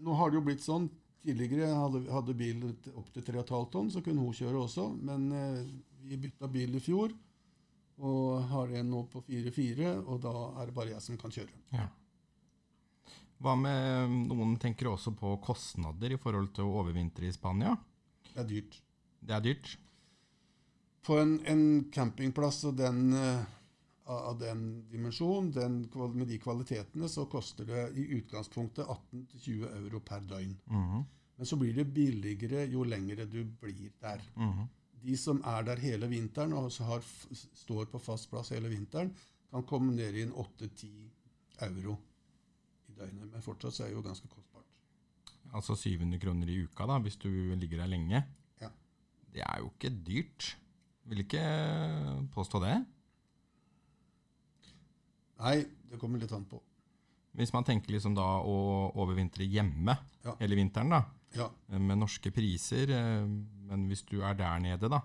Nå 0.00 0.14
har 0.16 0.30
det 0.32 0.38
jo 0.38 0.44
blitt 0.46 0.62
sånn. 0.64 0.86
Tidligere 1.20 1.66
hadde, 1.76 1.98
hadde 2.08 2.32
bil 2.34 2.62
opp 2.96 3.10
til 3.12 3.22
3,5 3.26 3.66
tonn, 3.74 3.90
så 3.92 4.00
kunne 4.00 4.22
hun 4.24 4.32
kjøre 4.32 4.62
også. 4.62 4.86
Men 5.04 5.26
eh, 5.36 5.58
vi 6.08 6.16
bytta 6.22 6.48
bil 6.48 6.78
i 6.78 6.80
fjor, 6.80 7.12
og 8.00 8.42
har 8.50 8.72
en 8.80 8.90
nå 8.90 9.04
på 9.12 9.22
4-4, 9.26 9.92
og 10.00 10.20
da 10.24 10.32
er 10.60 10.70
det 10.70 10.76
bare 10.76 10.94
jeg 10.94 11.04
som 11.04 11.18
kan 11.20 11.34
kjøre. 11.34 11.52
Ja. 11.76 11.86
Hva 13.40 13.54
med 13.56 14.16
Noen 14.28 14.56
tenker 14.60 14.90
også 14.90 15.14
på 15.16 15.36
kostnader 15.44 16.12
i 16.12 16.18
forhold 16.20 16.50
til 16.56 16.66
å 16.66 16.80
overvintre 16.82 17.28
i 17.28 17.32
Spania. 17.32 17.72
Det 18.30 18.42
er 18.42 18.48
dyrt. 18.48 18.76
Det 19.20 19.36
er 19.36 19.44
dyrt. 19.44 19.70
På 21.06 21.16
en, 21.20 21.38
en 21.48 21.64
campingplass 21.92 22.62
og 22.68 22.76
den, 22.76 23.14
eh, 23.16 23.46
av 24.12 24.36
den 24.40 24.66
dimensjon, 24.90 25.48
den, 25.56 25.80
med 26.14 26.28
de 26.28 26.36
kvalitetene, 26.42 27.08
så 27.08 27.24
koster 27.32 27.68
det 27.68 27.86
i 27.96 28.04
utgangspunktet 28.18 28.84
18-20 28.84 29.64
euro 29.70 30.02
per 30.04 30.28
døgn. 30.28 30.58
Mhm. 30.68 31.08
Men 31.40 31.48
så 31.48 31.56
blir 31.56 31.72
det 31.72 31.86
billigere 31.88 32.66
jo 32.68 32.84
lengre 32.84 33.24
du 33.24 33.40
blir 33.62 33.88
der. 34.02 34.20
Mhm. 34.36 34.68
De 35.02 35.16
som 35.16 35.40
er 35.48 35.62
der 35.64 35.80
hele 35.80 36.08
vinteren 36.10 36.52
og 36.52 36.68
har, 36.84 37.04
står 37.64 37.88
på 37.92 37.98
fast 38.02 38.28
plass 38.30 38.50
hele 38.54 38.68
vinteren, 38.72 39.12
kan 39.50 39.64
komme 39.66 39.94
ned 39.96 40.14
i 40.14 40.22
en 40.26 40.32
8-10 40.32 40.90
euro 41.66 41.96
i 42.90 42.92
døgnet. 42.98 43.30
Men 43.32 43.42
fortsatt 43.42 43.80
er 43.80 43.90
det 43.90 43.96
jo 43.96 44.02
ganske 44.04 44.28
kostbart. 44.28 44.66
Altså 45.56 45.74
700 45.74 46.20
kroner 46.22 46.46
i 46.52 46.60
uka 46.62 46.86
da, 46.86 46.98
hvis 47.02 47.16
du 47.18 47.28
ligger 47.58 47.80
der 47.82 47.90
lenge. 47.90 48.20
Ja. 48.60 48.68
Det 49.34 49.42
er 49.42 49.58
jo 49.64 49.70
ikke 49.72 49.90
dyrt. 50.06 50.56
Vil 51.10 51.24
ikke 51.24 51.42
påstå 52.34 52.60
det. 52.62 52.76
Nei, 55.40 55.56
det 55.90 55.98
kommer 56.00 56.20
litt 56.20 56.32
an 56.36 56.44
på. 56.48 56.60
Hvis 57.38 57.52
man 57.54 57.64
tenker 57.64 57.94
liksom 57.94 58.14
da 58.18 58.26
å 58.42 58.54
overvintre 58.98 59.46
hjemme 59.46 59.94
Ja. 60.24 60.34
hele 60.40 60.58
vinteren, 60.58 60.90
da, 60.90 61.04
Ja, 61.36 61.46
med 61.78 62.00
norske 62.00 62.32
priser, 62.34 62.90
eh, 62.90 63.26
men 63.70 63.86
hvis 63.90 64.02
du 64.08 64.18
er 64.26 64.34
der 64.38 64.58
nede, 64.62 64.90
da, 64.90 65.00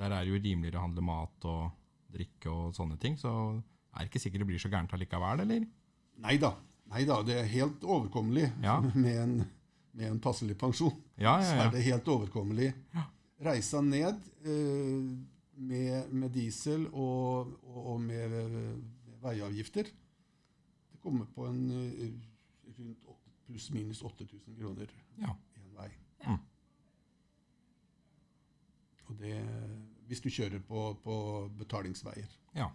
der 0.00 0.10
er 0.10 0.24
det 0.24 0.32
jo 0.32 0.40
rimeligere 0.40 0.80
å 0.80 0.86
handle 0.88 1.04
mat 1.06 1.46
og 1.48 1.70
drikke 2.10 2.50
og 2.50 2.74
sånne 2.74 2.98
ting, 2.98 3.14
så 3.20 3.30
er 3.94 4.02
det 4.02 4.10
ikke 4.10 4.22
sikkert 4.22 4.44
det 4.44 4.50
blir 4.50 4.62
så 4.62 4.70
gærent 4.72 4.92
allikevel, 4.96 5.44
eller? 5.44 5.66
Nei 6.20 6.36
da. 7.06 7.20
Det 7.22 7.36
er 7.38 7.46
helt 7.52 7.84
overkommelig 7.86 8.48
Ja. 8.64 8.80
med, 8.94 9.16
en, 9.22 9.34
med 9.94 10.08
en 10.10 10.20
passelig 10.22 10.56
pensjon. 10.58 10.96
Ja, 11.20 11.36
Så 11.38 11.54
ja, 11.54 11.66
er 11.68 11.74
det 11.76 11.84
helt 11.86 12.08
overkommelig. 12.10 12.72
Reisa 13.40 13.80
ned 13.80 14.18
eh, 14.42 15.04
med, 15.54 16.10
med 16.10 16.34
diesel 16.34 16.88
og, 16.90 17.54
og, 17.70 18.00
med, 18.02 18.34
med 18.34 19.14
veiavgifter. 19.22 19.86
Det 20.90 21.00
kommer 21.00 21.30
på 21.34 21.46
en 21.46 21.62
eh, 21.78 22.10
rundt 22.74 23.06
pluss-minus 23.50 24.00
8000 24.06 24.56
kroner 24.60 24.94
Ja. 25.18 25.34
én 25.58 25.74
vei. 25.76 25.90
Ja. 26.24 26.38
Og 29.10 29.18
det 29.18 29.36
hvis 30.10 30.22
du 30.24 30.30
kjører 30.32 30.62
på, 30.66 30.80
på 31.04 31.14
betalingsveier. 31.58 32.30
ja. 32.58 32.70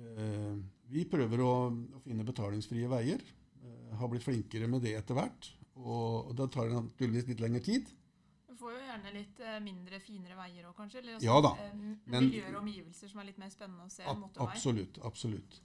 Eh, 0.00 0.58
vi 0.90 1.02
prøver 1.06 1.40
å, 1.42 1.48
å 1.70 2.00
finne 2.04 2.24
betalingsfrie 2.26 2.86
veier. 2.90 3.20
Eh, 3.62 3.90
har 3.98 4.08
blitt 4.10 4.22
flinkere 4.24 4.66
med 4.70 4.82
det 4.86 4.92
etter 4.98 5.14
hvert. 5.18 5.48
Og, 5.76 6.30
og 6.30 6.36
da 6.38 6.46
tar 6.50 6.70
det 6.70 6.76
naturligvis 6.78 7.26
litt 7.28 7.42
lengre 7.42 7.60
tid. 7.66 7.90
Du 8.48 8.54
får 8.58 8.72
jo 8.76 8.80
gjerne 8.86 9.12
litt 9.14 9.42
eh, 9.42 9.58
mindre, 9.62 10.00
finere 10.02 10.38
veier 10.38 10.66
òg, 10.70 10.74
kanskje? 10.78 11.02
Eller 11.02 11.18
Ja 11.26 11.36
da, 11.44 11.52
eh, 11.66 11.74
miljøer 12.14 12.54
og 12.56 12.62
omgivelser 12.62 13.10
som 13.10 13.20
er 13.22 13.28
litt 13.32 13.38
mer 13.42 13.50
spennende 13.54 13.86
å 13.86 13.92
se 13.92 14.06
Ab 14.06 14.18
motorvei. 14.22 14.54
absolutt. 14.54 14.98
Absolutt. 15.10 15.58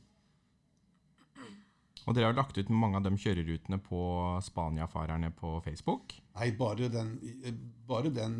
Og 2.05 2.13
dere 2.15 2.29
har 2.29 2.35
lagt 2.37 2.57
ut 2.57 2.69
mange 2.69 2.99
av 2.99 3.03
de 3.07 3.15
kjørerutene 3.17 3.79
på 3.81 3.99
Spania-farerne 4.45 5.31
på 5.35 5.55
Facebook. 5.65 6.13
Nei, 6.37 6.51
bare 6.57 6.89
den, 6.93 7.15
bare 7.89 8.11
den 8.13 8.35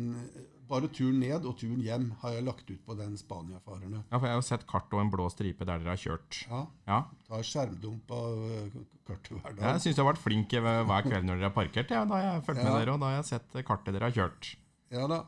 Bare 0.66 0.88
turen 0.90 1.20
ned 1.22 1.44
og 1.46 1.52
turen 1.60 1.78
hjem 1.78 2.08
har 2.24 2.32
jeg 2.34 2.42
lagt 2.42 2.70
ut 2.72 2.80
på 2.82 2.94
den 2.98 3.12
Spania-farerne. 3.14 4.00
Ja, 4.10 4.18
for 4.18 4.26
jeg 4.26 4.34
har 4.34 4.40
jo 4.40 4.46
sett 4.48 4.64
kart 4.66 4.90
og 4.96 4.98
en 4.98 5.12
blå 5.12 5.28
stripe 5.30 5.62
der 5.62 5.78
dere 5.78 5.92
har 5.94 6.00
kjørt. 6.02 6.40
Ja, 6.50 6.64
Ja, 6.90 6.96
tar 7.28 7.44
skjermdump 7.46 8.10
av 8.10 8.40
eh, 8.48 8.74
kartet 9.06 9.30
hver 9.36 9.52
Jeg 9.52 9.60
dag. 9.60 9.78
syns 9.84 9.94
du 9.94 10.02
har 10.02 10.08
vært 10.10 10.22
flink 10.24 10.50
hver 10.50 11.06
kveld 11.06 11.28
når 11.28 11.38
dere 11.38 11.46
har 11.52 11.54
parkert. 11.54 11.94
Ja, 11.94 12.02
da 12.04 12.18
har 12.18 12.26
jeg 12.32 12.42
fulgt 12.48 12.64
med 12.64 12.74
dere, 12.80 12.96
og 12.96 12.98
da 13.04 13.12
har 13.12 13.14
jeg 13.20 13.28
sett 13.30 13.54
kartet 13.68 13.94
dere 13.94 14.08
har 14.10 14.16
kjørt. 14.18 14.50
Ja 14.90 15.06
da. 15.06 15.20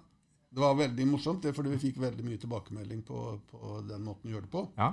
Det 0.51 0.65
var 0.65 0.75
veldig 0.75 1.07
morsomt, 1.07 1.43
det, 1.47 1.55
fordi 1.55 1.71
vi 1.77 1.79
fikk 1.87 2.03
veldig 2.03 2.25
mye 2.27 2.41
tilbakemelding 2.43 3.03
på, 3.07 3.23
på 3.53 3.79
den 3.87 4.03
måten 4.11 4.27
vi 4.27 4.35
gjør 4.35 4.47
det 4.49 4.51
på. 4.59 4.65
Ja, 4.81 4.91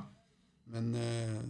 Men 0.70 0.94
eh, 0.94 1.42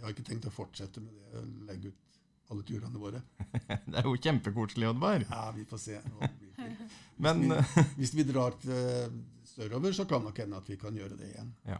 vi 0.00 0.06
har 0.06 0.14
ikke 0.14 0.24
tenkt 0.26 0.46
å 0.48 0.52
fortsette 0.54 1.00
med 1.04 1.12
det, 1.12 1.42
legge 1.68 1.90
ut 1.92 2.18
alle 2.50 2.64
turene 2.66 2.98
våre. 2.98 3.20
Det 3.86 4.00
er 4.00 4.06
jo 4.08 4.16
kjempekoselig, 4.16 4.88
Oddvar. 4.90 5.22
Ja, 5.28 5.50
vi 5.54 5.64
får 5.68 5.78
se. 5.84 6.00
Det- 6.02 6.30
Men 7.24 7.42
Hvis 7.52 7.76
vi, 7.76 7.84
hvis 8.00 8.14
vi 8.16 8.24
drar 8.32 8.56
til 8.62 9.20
sørover, 9.44 9.92
så 9.94 10.06
kan 10.08 10.24
nok 10.24 10.38
hende 10.40 10.56
at 10.58 10.68
vi 10.72 10.76
kan 10.80 10.96
gjøre 10.96 11.18
det 11.20 11.28
igjen. 11.34 11.52
Ja. 11.68 11.78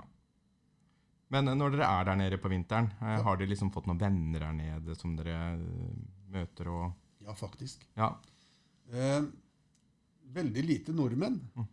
Men 1.33 1.47
når 1.57 1.77
dere 1.77 1.89
er 1.89 2.05
der 2.11 2.17
nede 2.19 2.39
på 2.43 2.51
vinteren, 2.53 2.91
eh, 3.01 3.17
Ja. 3.17 3.23
har 3.27 3.37
dere 3.41 3.49
liksom 3.53 3.71
fått 3.73 3.87
noen 3.89 4.01
venner 4.03 4.41
der 4.45 4.53
nede 4.57 4.97
som 4.99 5.17
dere 5.17 5.37
eh, 5.55 5.95
møter 6.35 6.69
og 6.73 6.93
Ja, 7.25 7.35
faktisk. 7.37 7.83
Ja. 7.97 8.13
Eh, 8.93 9.23
veldig 10.35 10.63
lite 10.67 10.93
nordmenn, 10.97 11.41
Mm. 11.57 11.67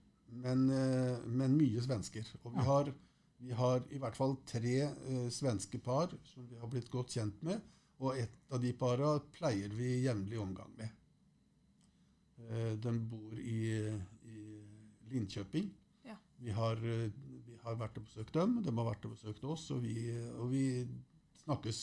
men, 0.43 0.69
eh, 0.69 1.17
men 1.25 1.55
mye 1.57 1.81
svensker. 1.81 2.25
Og 2.43 2.53
vi 2.53 2.59
Ja. 2.59 2.65
har, 2.65 2.93
vi 3.37 3.53
har 3.53 3.83
i 3.93 3.99
hvert 4.01 4.17
fall 4.17 4.35
tre 4.49 4.77
eh, 4.89 5.27
svenske 5.33 5.79
par 5.83 6.13
som 6.25 6.47
vi 6.49 6.57
har 6.57 6.69
blitt 6.71 6.89
godt 6.93 7.17
kjent 7.17 7.41
med. 7.45 7.61
Og 7.97 8.17
et 8.21 8.53
av 8.53 8.61
de 8.61 8.71
para 8.77 9.15
pleier 9.33 9.73
vi 9.73 10.03
jevnlig 10.03 10.39
omgang 10.41 10.73
med. 10.77 10.89
Eh, 12.45 12.73
de 12.81 12.93
bor 13.09 13.39
i, 13.39 13.61
i 14.29 14.37
Linköping. 15.09 15.69
Ja. 16.05 16.17
Vi, 16.37 16.53
har, 16.53 16.77
eh, 16.77 17.09
vi 17.45 17.57
har 17.63 17.77
vært 17.79 17.97
og 17.97 18.07
besøkt 18.09 18.33
dem, 18.37 18.59
de 18.65 18.73
har 18.73 18.89
vært 18.91 19.09
og 19.09 19.15
besøkt 19.17 19.45
oss, 19.45 19.69
og 19.73 19.81
vi, 19.85 19.97
og 20.37 20.51
vi 20.53 20.65
snakkes 21.43 21.81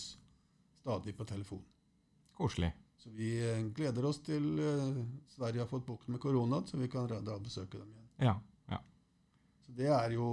stadig 0.80 1.16
på 1.16 1.26
telefon. 1.28 1.62
Koselig. 2.34 2.74
Så 2.98 3.10
vi 3.10 3.34
eh, 3.42 3.62
gleder 3.76 4.06
oss 4.08 4.22
til 4.24 4.46
eh, 4.58 5.02
Sverige 5.34 5.64
har 5.64 5.70
fått 5.70 5.86
bukt 5.86 6.08
med 6.08 6.22
korona, 6.22 6.62
så 6.66 6.78
vi 6.80 6.90
kan 6.90 7.08
dra 7.10 7.20
og 7.20 7.46
besøke 7.46 7.78
dem 7.78 7.90
igjen. 7.90 8.08
Ja. 8.30 8.34
ja. 8.70 8.78
Så 9.66 9.74
det 9.76 9.90
er 9.92 10.14
jo 10.14 10.28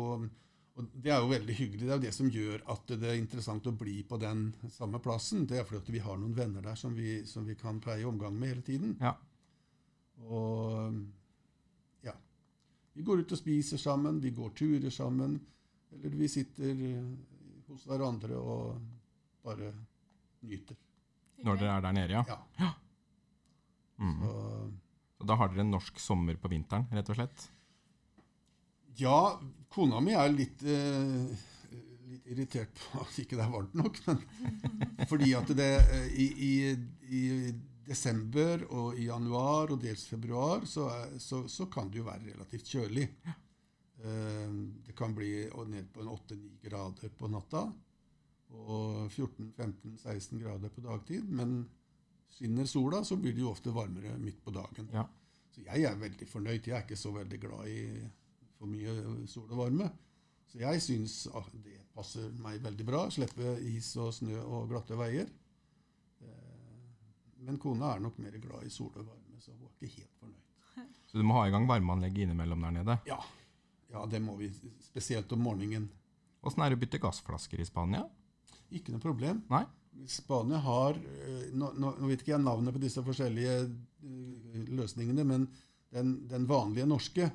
og 0.79 0.87
det 1.03 1.11
er 1.11 1.19
jo 1.19 1.31
veldig 1.31 1.55
hyggelig. 1.57 1.83
Det 1.83 1.91
er 1.91 1.97
jo 1.99 2.05
det 2.05 2.13
som 2.15 2.29
gjør 2.31 2.61
at 2.71 2.93
det 2.93 3.09
er 3.09 3.17
interessant 3.19 3.65
å 3.67 3.73
bli 3.75 3.97
på 4.07 4.17
den 4.21 4.45
samme 4.71 5.01
plassen. 5.03 5.43
Det 5.49 5.59
er 5.59 5.65
fordi 5.67 5.81
at 5.83 5.91
vi 5.97 6.03
har 6.05 6.19
noen 6.19 6.35
venner 6.37 6.63
der 6.63 6.79
som 6.79 6.95
vi, 6.95 7.21
som 7.27 7.45
vi 7.47 7.57
kan 7.59 7.81
pleie 7.83 8.07
omgang 8.07 8.37
med 8.39 8.53
hele 8.53 8.63
tiden. 8.65 8.95
Ja. 9.01 9.11
Og 10.31 10.95
ja. 12.07 12.15
Vi 12.95 13.03
går 13.03 13.25
ut 13.25 13.35
og 13.35 13.41
spiser 13.41 13.81
sammen, 13.81 14.21
vi 14.23 14.31
går 14.37 14.55
turer 14.55 14.95
sammen. 14.95 15.35
Eller 15.91 16.15
vi 16.15 16.31
sitter 16.31 16.85
hos 17.67 17.83
hverandre 17.89 18.39
og 18.39 18.79
bare 19.43 19.73
nyter. 20.47 20.79
Når 21.43 21.59
dere 21.59 21.75
er 21.75 21.83
der 21.83 21.97
nede, 21.97 22.21
ja. 22.21 22.39
Ja. 22.61 22.71
Mm. 24.01 24.19
Så, 24.21 24.35
Så 25.19 25.27
da 25.27 25.35
har 25.35 25.51
dere 25.51 25.65
en 25.65 25.75
norsk 25.75 25.99
sommer 25.99 26.39
på 26.39 26.49
vinteren, 26.49 26.87
rett 26.95 27.11
og 27.11 27.19
slett? 27.19 27.51
Ja, 28.99 29.39
kona 29.71 30.01
mi 30.03 30.13
er 30.17 30.31
litt, 30.33 30.63
eh, 30.67 31.43
litt 32.11 32.31
irritert 32.33 32.73
på 32.75 33.03
at 33.03 33.19
ikke 33.23 33.37
det 33.37 33.45
er 33.45 33.53
varmt 33.53 33.75
nok. 33.77 33.99
Men 34.07 34.23
fordi 35.11 35.33
at 35.37 35.53
det 35.57 35.71
eh, 35.79 36.09
i, 36.11 36.27
i, 36.47 36.53
i 37.11 37.21
desember 37.87 38.65
og 38.69 38.99
i 38.99 39.07
januar 39.07 39.73
og 39.73 39.81
dels 39.83 40.03
februar 40.09 40.67
så, 40.69 40.89
er, 40.95 41.15
så, 41.19 41.45
så 41.51 41.67
kan 41.71 41.91
det 41.91 42.01
jo 42.01 42.09
være 42.09 42.33
relativt 42.33 42.73
kjølig. 42.75 43.07
Eh, 43.27 44.51
det 44.87 44.97
kan 44.97 45.15
bli 45.17 45.47
ned 45.71 45.91
på 45.93 46.03
8-9 46.03 46.59
grader 46.67 47.15
på 47.17 47.31
natta 47.31 47.69
og 48.51 49.07
14-15-16 49.07 50.41
grader 50.41 50.73
på 50.73 50.83
dagtid. 50.83 51.29
Men 51.31 51.61
skinner 52.31 52.67
sola, 52.67 53.03
så 53.07 53.15
blir 53.15 53.35
det 53.35 53.43
jo 53.43 53.51
ofte 53.51 53.73
varmere 53.75 54.17
midt 54.19 54.43
på 54.43 54.51
dagen. 54.55 54.89
Ja. 54.93 55.05
Så 55.51 55.63
jeg 55.65 55.83
er 55.87 55.99
veldig 55.99 56.27
fornøyd. 56.27 56.67
Jeg 56.67 56.77
er 56.77 56.85
ikke 56.85 56.99
så 56.99 57.11
veldig 57.15 57.39
glad 57.39 57.71
i 57.71 57.79
for 58.61 58.69
mye 58.69 59.25
sol 59.29 59.49
og 59.49 59.63
varme. 59.65 59.89
Så 60.51 60.59
jeg 60.61 60.83
syns 60.83 61.15
ah, 61.33 61.47
det 61.63 61.79
passer 61.95 62.29
meg 62.43 62.61
veldig 62.63 62.85
bra. 62.87 63.05
Slippe 63.13 63.55
is 63.71 63.89
og 64.01 64.11
snø 64.15 64.37
og 64.43 64.69
glatte 64.71 64.97
veier. 64.99 65.29
Eh, 66.21 66.87
Men 67.47 67.59
kona 67.61 67.95
er 67.95 68.03
nok 68.03 68.19
mer 68.21 68.37
glad 68.37 68.67
i 68.67 68.73
sol 68.73 68.91
og 68.93 69.05
varme, 69.05 69.39
så 69.41 69.55
hun 69.55 69.65
er 69.65 69.73
ikke 69.79 69.93
helt 69.97 70.17
fornøyd. 70.19 70.47
Så 71.11 71.19
du 71.19 71.25
må 71.27 71.35
ha 71.39 71.47
i 71.47 71.51
gang 71.51 71.65
varmeanlegget 71.67 72.27
innimellom 72.27 72.61
der 72.63 72.75
nede. 72.77 72.97
Ja, 73.09 73.17
ja 73.91 74.05
det 74.07 74.21
må 74.23 74.37
vi. 74.39 74.51
Spesielt 74.85 75.31
om 75.35 75.41
morgenen. 75.43 75.89
Åssen 76.45 76.63
er 76.63 76.71
det 76.71 76.77
å 76.79 76.81
bytte 76.83 77.01
gassflasker 77.01 77.59
i 77.59 77.67
Spania? 77.67 78.05
Ikke 78.71 78.93
noe 78.93 79.03
problem. 79.03 79.41
Nei? 79.51 79.65
Spania 80.07 80.61
har 80.63 80.95
eh, 80.95 81.49
Nå, 81.53 81.73
nå, 81.75 81.91
vet 82.07 82.23
ikke 82.23 82.35
jeg 82.35 82.43
navnet 82.43 82.75
på 82.75 82.81
disse 82.83 83.03
forskjellige 83.05 83.55
eh, 83.65 84.69
løsningene, 84.71 85.25
men 85.27 85.47
den, 85.91 86.15
den 86.31 86.47
vanlige 86.49 86.87
norske 86.87 87.27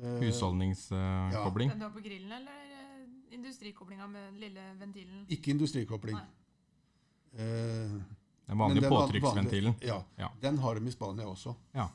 Husholdningskobling? 0.00 1.68
Den 1.68 1.78
du 1.78 1.84
har 1.84 1.90
på 1.94 2.00
grillen, 2.00 2.32
eller 2.32 2.52
eh, 2.52 3.34
industrikoblinga 3.34 4.06
med 4.06 4.26
den 4.32 4.40
lille 4.40 4.68
ventilen? 4.80 5.26
Ikke 5.28 5.50
industrikobling. 5.50 6.16
Eh, 6.16 8.00
Den 8.46 8.58
vanlige 8.58 8.80
den 8.80 8.90
påtrykksventilen? 8.90 9.74
Ja, 9.80 10.04
Ja. 10.16 10.32
Den 10.40 10.58
har 10.58 10.74
de 10.74 10.88
i 10.88 10.92
Spania 10.92 11.26
også. 11.26 11.54
Ja. 11.72 11.88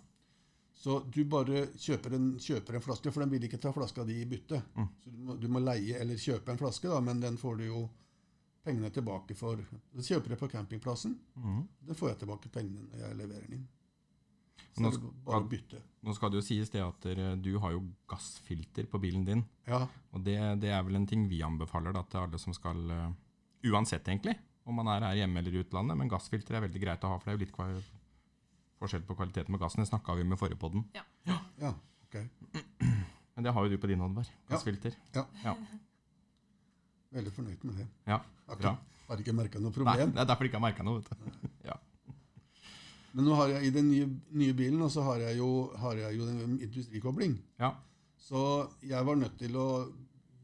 Så 0.78 1.00
du 1.14 1.24
bare 1.26 1.66
kjøper 1.78 2.14
en, 2.16 2.40
kjøper 2.40 2.76
en 2.78 2.82
flaske, 2.82 3.12
for 3.12 3.20
den 3.26 3.32
vil 3.34 3.44
ikke 3.48 3.58
ta 3.58 3.72
flaska 3.74 4.04
di 4.06 4.22
i 4.22 4.26
bytte. 4.30 4.62
Mm. 4.76 4.88
Så 5.04 5.10
du 5.12 5.18
må, 5.26 5.36
du 5.42 5.48
må 5.48 5.60
leie 5.60 5.98
eller 6.00 6.16
kjøpe 6.22 6.52
en 6.54 6.58
flaske, 6.62 6.88
da, 6.88 7.00
men 7.02 7.20
den 7.20 7.38
får 7.38 7.56
du 7.58 7.64
jo 7.66 7.90
pengene 8.64 8.90
tilbake 8.94 9.36
for. 9.36 9.58
Du 9.92 10.04
kjøper 10.04 10.30
det 10.30 10.38
på 10.40 10.48
campingplassen. 10.52 11.18
Mm. 11.36 11.64
Den 11.90 11.96
får 11.96 12.10
jeg 12.10 12.20
tilbake 12.20 12.50
pengene 12.54 12.86
når 12.92 13.00
jeg 13.08 13.18
leverer 13.24 13.48
den 13.48 13.54
inn. 13.58 13.68
Så 14.78 14.82
Nå 14.86 14.92
skal- 14.94 15.14
bare 15.26 15.48
bytte. 15.50 15.80
Nå 16.04 16.14
skal 16.16 16.30
det 16.32 16.38
jo 16.40 16.46
sies 16.46 16.70
det 16.70 16.82
at 16.84 17.06
du 17.42 17.58
har 17.60 17.72
jo 17.74 17.82
gassfilter 18.08 18.86
på 18.88 19.00
bilen 19.02 19.26
din. 19.26 19.42
Ja, 19.68 19.88
Og 20.14 20.24
det, 20.24 20.38
det 20.62 20.70
er 20.72 20.84
vel 20.84 20.96
en 20.96 21.08
ting 21.10 21.28
vi 21.30 21.42
anbefaler 21.44 21.94
da, 21.94 22.04
til 22.04 22.20
alle 22.22 22.40
som 22.40 22.54
skal 22.54 22.92
eh, 22.92 23.10
Uansett, 23.72 24.06
egentlig, 24.08 24.38
om 24.66 24.76
man 24.78 24.88
er 24.88 25.02
her 25.08 25.16
hjemme 25.24 25.40
eller 25.42 25.52
i 25.58 25.64
utlandet. 25.66 25.98
Men 25.98 26.08
gassfilter 26.10 26.56
er 26.56 26.62
veldig 26.68 26.80
greit 26.82 27.04
å 27.04 27.10
ha, 27.12 27.18
for 27.20 27.26
det 27.26 27.34
er 27.34 27.38
jo 27.40 27.46
litt 27.46 27.56
kva- 27.56 27.84
forskjell 28.80 29.02
på 29.08 29.16
kvaliteten 29.18 29.52
på 29.56 29.60
gassen. 29.60 29.82
Det 29.84 29.90
snakka 29.90 30.16
vi 30.16 30.24
med 30.24 30.38
forrige 30.40 30.60
podden. 30.62 30.86
ja, 31.64 31.74
ok. 32.06 32.20
Men 33.36 33.44
det 33.44 33.52
har 33.54 33.66
jo 33.66 33.70
du 33.74 33.78
på 33.82 33.88
din, 33.92 34.00
hånd, 34.00 34.16
Oddvar. 34.18 34.30
Gassfilter. 34.50 34.96
Ja. 35.18 35.26
Ja. 35.44 35.56
Veldig 37.18 37.32
fornøyd 37.34 37.64
med 37.68 37.76
det. 37.82 37.88
Ja, 38.08 38.22
bra. 38.60 38.78
har 39.08 39.22
ikke 39.24 39.34
merka 39.36 39.60
noe 39.64 39.72
Nei, 39.88 39.98
det 40.06 40.20
er 40.20 40.26
derfor 40.28 40.44
de 40.44 40.50
ikke 40.52 40.60
har 40.60 40.66
merka 40.66 40.84
noe. 40.84 41.02
vet 41.02 41.10
du. 41.10 41.50
Men 43.18 43.26
nå 43.26 43.34
har 43.34 43.50
jeg 43.50 43.66
i 43.66 43.74
den 43.74 43.88
nye, 43.90 44.08
nye 44.38 44.54
bilen 44.54 44.82
og 44.86 44.92
så 44.94 45.02
har 45.08 45.24
jeg 45.24 45.40
jo, 45.40 45.50
har 45.82 45.98
jeg 45.98 46.20
jo 46.20 46.26
den 46.28 46.60
industrikobling. 46.62 47.32
Ja. 47.58 47.72
Så 48.22 48.42
jeg 48.86 49.08
var 49.08 49.18
nødt 49.18 49.40
til 49.40 49.56
å 49.58 49.70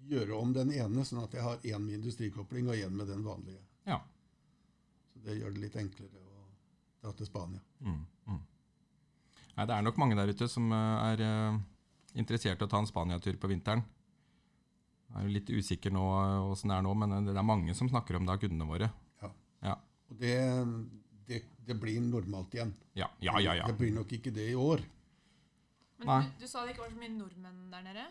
gjøre 0.10 0.40
om 0.40 0.56
den 0.56 0.72
ene, 0.74 1.04
sånn 1.06 1.22
at 1.22 1.36
jeg 1.38 1.46
har 1.46 1.62
én 1.70 1.84
med 1.84 2.00
industrikobling 2.00 2.72
og 2.72 2.80
én 2.82 2.96
med 2.98 3.12
den 3.14 3.22
vanlige. 3.26 3.62
ja. 3.86 4.00
Så 5.14 5.22
det 5.22 5.38
gjør 5.38 5.54
det 5.54 5.62
litt 5.68 5.78
enklere 5.78 6.18
å 6.18 6.48
dra 7.04 7.14
til 7.14 7.30
Spania. 7.30 7.62
Mm, 7.86 8.02
mm. 8.26 8.42
Nei, 9.54 9.68
det 9.70 9.76
er 9.76 9.86
nok 9.86 10.02
mange 10.02 10.18
der 10.18 10.34
ute 10.34 10.50
som 10.50 10.74
eh, 10.74 11.06
er 11.12 11.24
eh, 11.28 11.62
interessert 12.18 12.58
i 12.58 12.66
å 12.66 12.72
ta 12.72 12.82
en 12.82 12.90
Spania-tur 12.90 13.38
på 13.38 13.54
vinteren. 13.54 13.86
Jeg 15.14 15.20
er 15.20 15.28
jo 15.28 15.36
litt 15.38 15.54
usikker 15.54 15.94
nå 15.94 16.08
eh, 16.24 16.50
åssen 16.50 16.74
det 16.74 16.80
er 16.80 16.90
nå, 16.90 16.98
men 16.98 17.30
det 17.30 17.38
er 17.38 17.46
mange 17.46 17.78
som 17.78 17.92
snakker 17.92 18.18
om 18.18 18.26
det 18.26 18.34
av 18.34 18.42
kundene 18.42 18.70
våre. 18.74 18.90
Ja. 19.22 19.34
ja. 19.70 19.78
Og 20.10 20.18
det, 20.26 20.36
det, 21.28 21.44
det 21.66 21.76
blir 21.80 22.02
normalt 22.02 22.54
igjen. 22.56 22.74
Ja, 22.98 23.10
ja, 23.20 23.40
ja. 23.42 23.56
ja. 23.62 23.70
Det 23.70 23.78
blir 23.80 23.94
nok 23.96 24.12
ikke 24.18 24.34
det 24.36 24.50
i 24.52 24.58
år. 24.60 24.84
Men 26.04 26.28
du, 26.28 26.44
du 26.44 26.50
sa 26.50 26.66
det 26.66 26.74
ikke 26.74 26.86
var 26.86 26.92
så 26.92 27.00
mye 27.00 27.14
nordmenn 27.16 27.72
der 27.72 27.86
nede? 27.86 28.06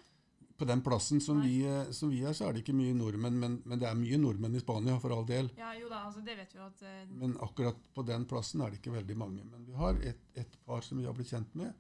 På 0.59 0.67
den 0.69 0.83
plassen 0.85 1.21
som 1.21 1.41
vi, 1.43 1.63
eh, 1.67 1.91
som 1.97 2.11
vi 2.13 2.21
er, 2.23 2.35
så 2.37 2.47
er 2.47 2.55
det 2.55 2.63
ikke 2.63 2.75
mye 2.77 2.95
nordmenn, 2.95 3.39
men, 3.41 3.57
men 3.67 3.81
det 3.81 3.89
er 3.89 3.97
mye 3.99 4.19
nordmenn 4.21 4.55
i 4.55 4.61
Spania, 4.63 4.99
for 5.03 5.15
all 5.17 5.25
del. 5.27 5.49
Ja, 5.59 5.73
jo 5.75 5.89
da, 5.91 6.05
altså 6.07 6.23
det 6.25 6.37
vet 6.39 6.53
vi 6.55 6.61
jo 6.61 6.67
at 6.69 6.83
Uh, 6.83 7.17
Men 7.19 7.35
akkurat 7.43 7.79
på 7.95 8.05
den 8.07 8.27
plassen 8.31 8.63
er 8.63 8.71
det 8.71 8.79
ikke 8.81 8.95
veldig 8.95 9.17
mange. 9.19 9.45
Men 9.49 9.65
vi 9.67 9.75
har 9.79 9.99
et, 10.07 10.21
et 10.39 10.59
par 10.67 10.85
som 10.87 11.01
vi 11.01 11.09
har 11.09 11.17
blitt 11.17 11.33
kjent 11.33 11.57
med. 11.59 11.73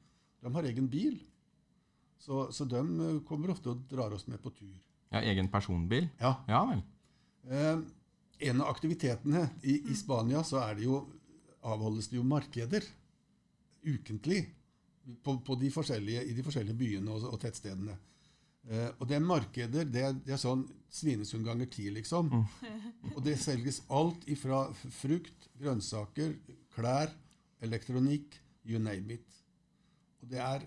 De 0.42 0.50
har 0.56 0.66
egen 0.66 0.88
bil. 0.90 1.20
Så, 2.22 2.48
så 2.52 2.66
de 2.70 2.80
eh, 2.80 3.20
kommer 3.28 3.50
ofte 3.54 3.72
og 3.72 3.84
drar 3.90 4.14
oss 4.14 4.26
med 4.30 4.42
på 4.42 4.50
tur. 4.54 4.74
ja 5.12 5.22
egen 5.30 5.48
personbil. 5.52 6.08
Ja. 6.20 6.36
Ja 6.48 6.64
vel. 6.68 6.82
Eh, 7.50 7.78
en 8.48 8.60
av 8.62 8.68
aktivitetene 8.72 9.48
i, 9.62 9.78
i 9.90 9.94
Spania 9.94 10.42
så 10.46 10.60
er 10.62 10.78
det 10.78 10.86
jo, 10.86 11.02
avholdes 11.62 12.10
det 12.10 12.18
jo 12.18 12.26
markeder 12.26 12.84
ukentlig 13.82 14.44
på, 15.22 15.36
på 15.46 15.56
de 15.58 15.70
forskjellige, 15.74 16.24
i 16.24 16.34
de 16.36 16.44
forskjellige 16.46 16.78
byene 16.78 17.12
og, 17.14 17.26
og 17.32 17.40
tettstedene. 17.42 17.96
Uh, 18.62 18.90
og 19.00 19.08
det 19.10 19.16
er 19.16 19.24
markeder 19.26 19.88
det 19.90 20.04
er, 20.06 20.14
det 20.14 20.36
er 20.36 20.38
sånn 20.38 20.62
Svinesund 20.92 21.46
ganger 21.46 21.70
ti, 21.72 21.86
liksom. 21.90 22.28
Og 23.14 23.22
det 23.24 23.38
selges 23.40 23.80
alt 23.90 24.26
ifra 24.30 24.66
frukt, 24.92 25.48
grønnsaker, 25.58 26.34
klær, 26.74 27.10
elektronikk, 27.64 28.36
you 28.68 28.78
name 28.78 29.16
it. 29.16 29.38
Og 30.20 30.28
det 30.30 30.42
er 30.44 30.66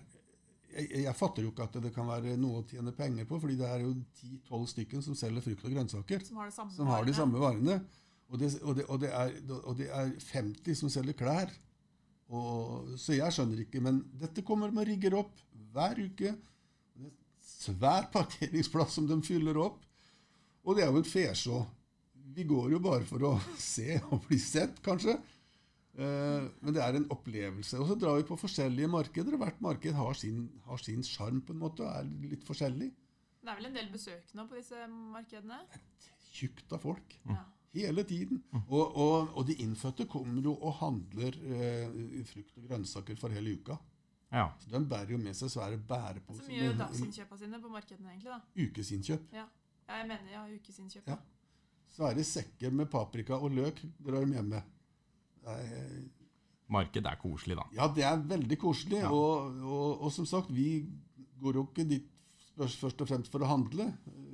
jeg, 0.76 1.04
jeg 1.06 1.16
fatter 1.16 1.46
jo 1.46 1.52
ikke 1.52 1.66
at 1.68 1.78
det 1.84 1.92
kan 1.94 2.08
være 2.08 2.34
noe 2.40 2.60
å 2.60 2.66
tjene 2.68 2.92
penger 2.96 3.28
på, 3.28 3.38
fordi 3.40 3.56
det 3.60 3.68
er 3.70 3.84
jo 3.84 3.92
10-12 4.18 4.66
stykken 4.72 5.04
som 5.06 5.16
selger 5.18 5.44
frukt 5.44 5.64
og 5.64 5.76
grønnsaker 5.76 6.26
som 6.26 6.42
har 6.42 6.50
de 6.50 6.56
samme 6.56 6.76
som 6.76 6.90
har 6.90 7.06
de 7.06 7.14
samme 7.16 7.40
varene. 7.40 7.78
Og 8.26 8.40
det, 8.40 8.50
og, 8.62 8.74
det, 8.74 8.84
og, 8.90 9.00
det 9.02 9.10
er, 9.14 9.34
og 9.62 9.76
det 9.78 9.86
er 9.94 10.10
50 10.32 10.80
som 10.80 10.90
selger 10.90 11.16
klær. 11.18 11.52
Og, 12.34 12.96
så 12.98 13.14
jeg 13.14 13.34
skjønner 13.34 13.62
ikke, 13.62 13.82
men 13.84 14.00
dette 14.18 14.42
kommer 14.46 14.72
de 14.72 14.82
og 14.82 14.88
rigger 14.88 15.14
opp 15.20 15.38
hver 15.74 16.00
uke. 16.02 16.32
Det 16.34 17.06
er 17.06 17.06
en 17.06 17.14
svær 17.46 18.08
parkeringsplass 18.14 18.98
som 18.98 19.06
de 19.06 19.20
fyller 19.26 19.58
opp. 19.62 19.84
Og 20.66 20.74
det 20.74 20.82
er 20.82 20.90
jo 20.90 21.02
en 21.02 21.06
fesjå. 21.06 21.62
Vi 22.36 22.44
går 22.48 22.74
jo 22.74 22.82
bare 22.82 23.06
for 23.06 23.22
å 23.28 23.36
se 23.62 24.00
og 24.10 24.26
bli 24.26 24.40
sett, 24.42 24.82
kanskje. 24.84 25.14
Eh, 25.96 26.48
men 26.60 26.74
det 26.76 26.82
er 26.82 26.98
en 26.98 27.08
opplevelse. 27.14 27.78
Og 27.80 27.92
så 27.92 27.96
drar 28.00 28.18
vi 28.18 28.26
på 28.28 28.38
forskjellige 28.40 28.90
markeder. 28.90 29.36
og 29.36 29.44
Hvert 29.44 29.62
marked 29.64 29.96
har 29.96 30.18
sin 30.18 30.48
har 30.66 30.82
sin 30.82 31.06
sjarm 31.06 31.40
på 31.46 31.54
en 31.54 31.62
måte, 31.62 31.86
og 31.86 31.94
er 31.94 32.32
litt 32.34 32.44
forskjellig. 32.48 32.90
Det 33.46 33.52
er 33.52 33.60
vel 33.60 33.70
en 33.70 33.78
del 33.78 33.92
besøkende 33.92 34.48
på 34.50 34.58
disse 34.58 34.88
markedene? 34.90 35.60
Tjukt 36.34 36.74
av 36.74 36.82
folk. 36.82 37.14
Ja. 37.30 37.44
Hele 37.74 38.04
tiden. 38.08 38.42
Og, 38.68 38.96
og, 38.96 39.28
og 39.36 39.46
de 39.46 39.54
innfødte 39.64 40.06
kommer 40.08 40.42
jo 40.42 40.54
og 40.54 40.74
handler 40.80 41.34
eh, 41.44 42.24
frukt 42.24 42.56
og 42.58 42.68
grønnsaker 42.68 43.16
for 43.20 43.28
hele 43.34 43.52
uka. 43.58 43.76
Ja. 44.32 44.48
Så 44.58 44.70
De 44.72 44.80
bærer 44.90 45.10
jo 45.12 45.18
med 45.18 45.36
seg 45.36 45.50
svære 45.52 45.76
Så 45.78 45.84
bæreposer 45.88 46.48
mye 46.50 46.68
med 46.70 46.78
dagsinnkjøpa 46.80 47.36
sine 47.38 47.60
på 47.62 47.68
markedene, 47.68 48.10
egentlig. 48.10 48.30
da. 48.32 48.40
ukesinnkjøp. 48.66 49.26
Ja, 49.32 49.44
jeg 49.88 50.08
mener 50.08 50.32
ja, 50.32 50.44
ukesinnkjøp. 50.56 51.06
Ja. 51.08 51.16
Svære 51.96 52.24
sekker 52.24 52.70
med 52.74 52.86
paprika 52.90 53.34
og 53.38 53.50
løk 53.54 53.78
drar 54.04 54.24
de 54.26 54.32
hjem 54.34 54.50
med. 54.56 54.62
markedet 55.44 55.70
er- 55.70 56.12
Marked 56.68 57.06
er 57.06 57.16
koselig, 57.22 57.56
da. 57.56 57.62
Ja, 57.76 57.86
det 57.94 58.02
er 58.04 58.16
veldig 58.26 58.58
koselig. 58.58 58.98
Ja. 59.04 59.10
Og, 59.14 59.60
og, 59.62 60.00
og 60.02 60.12
som 60.12 60.26
sagt, 60.26 60.50
vi 60.50 60.86
går 61.40 61.54
jo 61.60 61.62
ikke 61.68 61.84
dit 61.88 62.08
først 62.56 63.00
og 63.00 63.06
fremst 63.08 63.30
for 63.30 63.38
å 63.44 63.46
handle. 63.46 63.86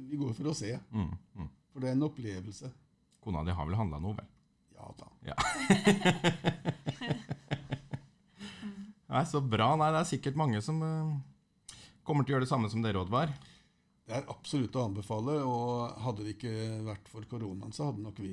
Vi 0.09 0.17
går 0.17 0.33
for 0.39 0.49
å 0.49 0.55
se. 0.57 0.79
Mm, 0.95 1.11
mm. 1.37 1.49
For 1.73 1.81
det 1.85 1.91
er 1.91 1.93
en 1.99 2.07
opplevelse. 2.09 2.71
Kona 3.23 3.45
di 3.47 3.55
har 3.55 3.67
vel 3.69 3.79
handla 3.79 3.99
noe, 4.03 4.17
vel? 4.19 4.29
Ja 4.75 4.89
da. 4.99 5.07
Nei, 9.13 9.25
Så 9.29 9.41
bra. 9.45 9.75
Nei, 9.77 9.91
det 9.93 10.01
er 10.03 10.09
sikkert 10.09 10.39
mange 10.41 10.61
som 10.65 10.79
uh, 10.83 11.13
kommer 12.07 12.25
til 12.25 12.33
å 12.33 12.37
gjøre 12.39 12.47
det 12.47 12.53
samme 12.53 12.71
som 12.73 12.83
dere, 12.85 13.01
Oddvar. 13.03 13.33
Det 14.09 14.17
er 14.19 14.27
absolutt 14.33 14.75
å 14.77 14.87
anbefale, 14.89 15.37
og 15.47 15.93
hadde 16.03 16.25
det 16.27 16.33
ikke 16.37 16.55
vært 16.89 17.07
for 17.13 17.27
koronaen, 17.31 17.73
så 17.77 17.91
hadde 17.91 18.03
nok 18.03 18.19
vi 18.25 18.33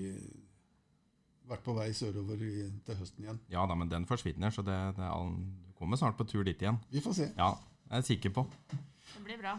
vært 1.49 1.63
på 1.65 1.73
vei 1.77 1.89
sørover 1.97 2.41
i, 2.45 2.53
til 2.85 2.97
høsten 2.99 3.25
igjen. 3.25 3.39
Ja 3.53 3.63
da, 3.69 3.75
men 3.77 3.89
den 3.91 4.05
forsvinner, 4.09 4.53
så 4.53 4.61
det, 4.65 4.75
det 4.97 5.03
er, 5.05 5.11
all- 5.13 5.35
du 5.37 5.71
kommer 5.79 5.97
snart 5.99 6.17
på 6.19 6.25
tur 6.29 6.43
dit 6.47 6.59
igjen. 6.61 6.77
Vi 6.93 7.01
får 7.03 7.13
se. 7.19 7.27
Ja, 7.37 7.51
jeg 7.89 8.01
er 8.01 8.07
sikker 8.09 8.33
på. 8.35 8.43
Det 8.73 9.23
blir 9.25 9.39
bra. 9.41 9.53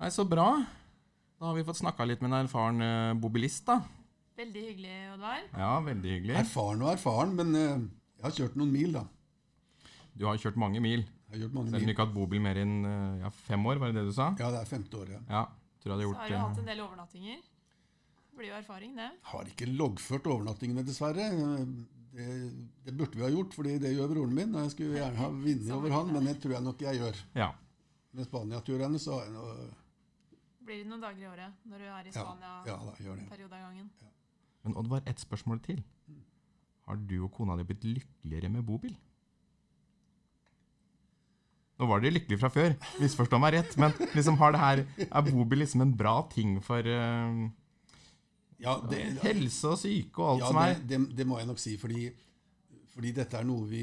Nei, 0.00 0.10
Så 0.14 0.24
bra. 0.28 0.48
Da 1.36 1.50
har 1.50 1.56
vi 1.58 1.64
fått 1.68 1.76
snakka 1.82 2.06
litt 2.08 2.22
med 2.24 2.30
en 2.32 2.38
erfaren 2.46 2.80
eh, 2.84 3.12
bobilist, 3.20 3.66
da. 3.68 3.80
Veldig 4.36 4.62
hyggelig, 4.68 4.94
Oddvar. 5.14 5.44
Ja, 5.56 5.70
veldig 5.86 6.10
hyggelig. 6.12 6.34
Erfaren 6.42 6.82
og 6.84 6.90
erfaren, 6.92 7.34
men 7.38 7.54
eh, 7.56 7.84
jeg 8.20 8.26
har 8.26 8.34
kjørt 8.38 8.56
noen 8.60 8.72
mil, 8.74 8.92
da. 8.98 9.04
Du 10.16 10.26
har 10.28 10.36
kjørt 10.40 10.58
mange 10.60 10.80
mil. 10.84 11.04
Jeg 11.26 11.34
har 11.34 11.42
gjort 11.46 11.54
mange 11.56 11.72
Selv 11.72 11.80
om 11.82 11.86
du 11.88 11.92
ikke 11.92 12.02
har 12.04 12.08
hatt 12.10 12.16
bobil 12.16 12.42
mer 12.44 12.60
enn 12.60 12.74
eh, 12.88 13.22
ja, 13.24 13.30
fem 13.48 13.64
år, 13.66 13.80
var 13.82 13.92
det 13.92 14.02
det 14.02 14.06
du 14.10 14.14
sa? 14.16 14.30
Ja, 14.40 14.50
det 14.54 14.60
er 14.62 14.68
femte 14.68 15.00
år, 15.00 15.12
Ja. 15.16 15.20
Ja, 15.32 15.42
tror 15.80 15.92
jeg 15.92 15.96
hadde 15.96 16.04
Så 16.04 16.08
gjort 16.10 16.20
har 16.20 16.28
du 16.28 16.36
hatt 16.42 16.56
eh, 16.56 16.62
en 16.62 16.70
del 16.72 16.82
overnattinger. 16.84 17.44
Det 18.30 18.40
blir 18.42 18.50
jo 18.52 18.56
erfaring, 18.60 18.96
det. 19.00 19.08
Har 19.32 19.48
ikke 19.52 19.68
loggført 19.72 20.26
overnattingene, 20.28 20.84
dessverre. 20.84 21.30
Det, 22.16 22.26
det 22.84 22.92
burde 22.96 23.16
vi 23.16 23.24
ha 23.24 23.30
gjort, 23.32 23.56
fordi 23.56 23.78
det 23.80 23.94
gjør 23.96 24.12
broren 24.12 24.34
min. 24.36 24.54
og 24.56 24.66
Jeg 24.66 24.74
skulle 24.76 25.00
gjerne 25.00 25.20
ha 25.20 25.28
vunnet 25.32 25.72
over 25.76 25.96
han, 25.96 26.12
men 26.12 26.28
det 26.28 26.36
tror 26.44 26.54
jeg 26.56 26.64
nok 26.68 26.84
jeg 26.84 27.00
gjør. 27.00 27.22
Ja. 27.40 27.48
Med 28.16 28.28
Spania-turene 28.28 29.00
så 29.00 29.16
har 29.18 29.26
jeg 29.26 29.34
noe 29.36 29.56
Blir 30.66 30.80
det 30.82 30.88
noen 30.90 31.02
dager 31.04 31.20
i 31.22 31.26
året 31.30 31.66
når 31.68 31.82
du 31.82 31.88
er 31.94 32.06
i 32.08 32.12
Spania 32.14 32.52
ja 32.66 32.76
da, 32.82 32.94
gjør 33.04 33.18
det. 33.20 33.26
periode 33.30 33.54
av 33.54 33.60
gangen? 33.68 33.90
Men 34.66 34.76
Oddvar, 34.82 35.02
ett 35.06 35.20
spørsmål 35.22 35.60
til. 35.64 35.82
Har 36.86 36.98
du 36.98 37.16
og 37.24 37.32
kona 37.34 37.56
di 37.58 37.64
blitt 37.66 37.84
lykkeligere 37.86 38.50
med 38.50 38.66
bobil? 38.66 38.94
Nå 41.76 41.86
var 41.90 42.00
dere 42.00 42.14
lykkelige 42.16 42.40
fra 42.40 42.48
før, 42.48 42.72
misforstå 43.02 43.38
meg 43.42 43.52
rett, 43.58 43.74
men 43.80 43.92
liksom 44.16 44.38
har 44.40 44.54
det 44.54 44.60
her, 44.62 44.80
er 45.10 45.26
bobil 45.26 45.60
liksom 45.60 45.82
en 45.84 45.92
bra 45.98 46.14
ting 46.32 46.54
for 46.64 46.86
uh, 46.88 47.42
Ja, 48.64 48.78
det, 48.88 49.02
helse 49.20 49.74
og 49.74 49.76
syke 49.82 50.22
og 50.24 50.30
alt 50.30 50.46
ja, 50.46 50.48
som 50.48 50.60
er? 50.62 50.78
det, 50.88 51.00
det 51.18 51.26
må 51.28 51.36
jeg 51.42 51.50
nok 51.50 51.60
si, 51.60 51.74
fordi, 51.76 52.06
fordi 52.94 53.12
dette 53.18 53.36
er 53.36 53.44
noe 53.44 53.68
vi, 53.68 53.82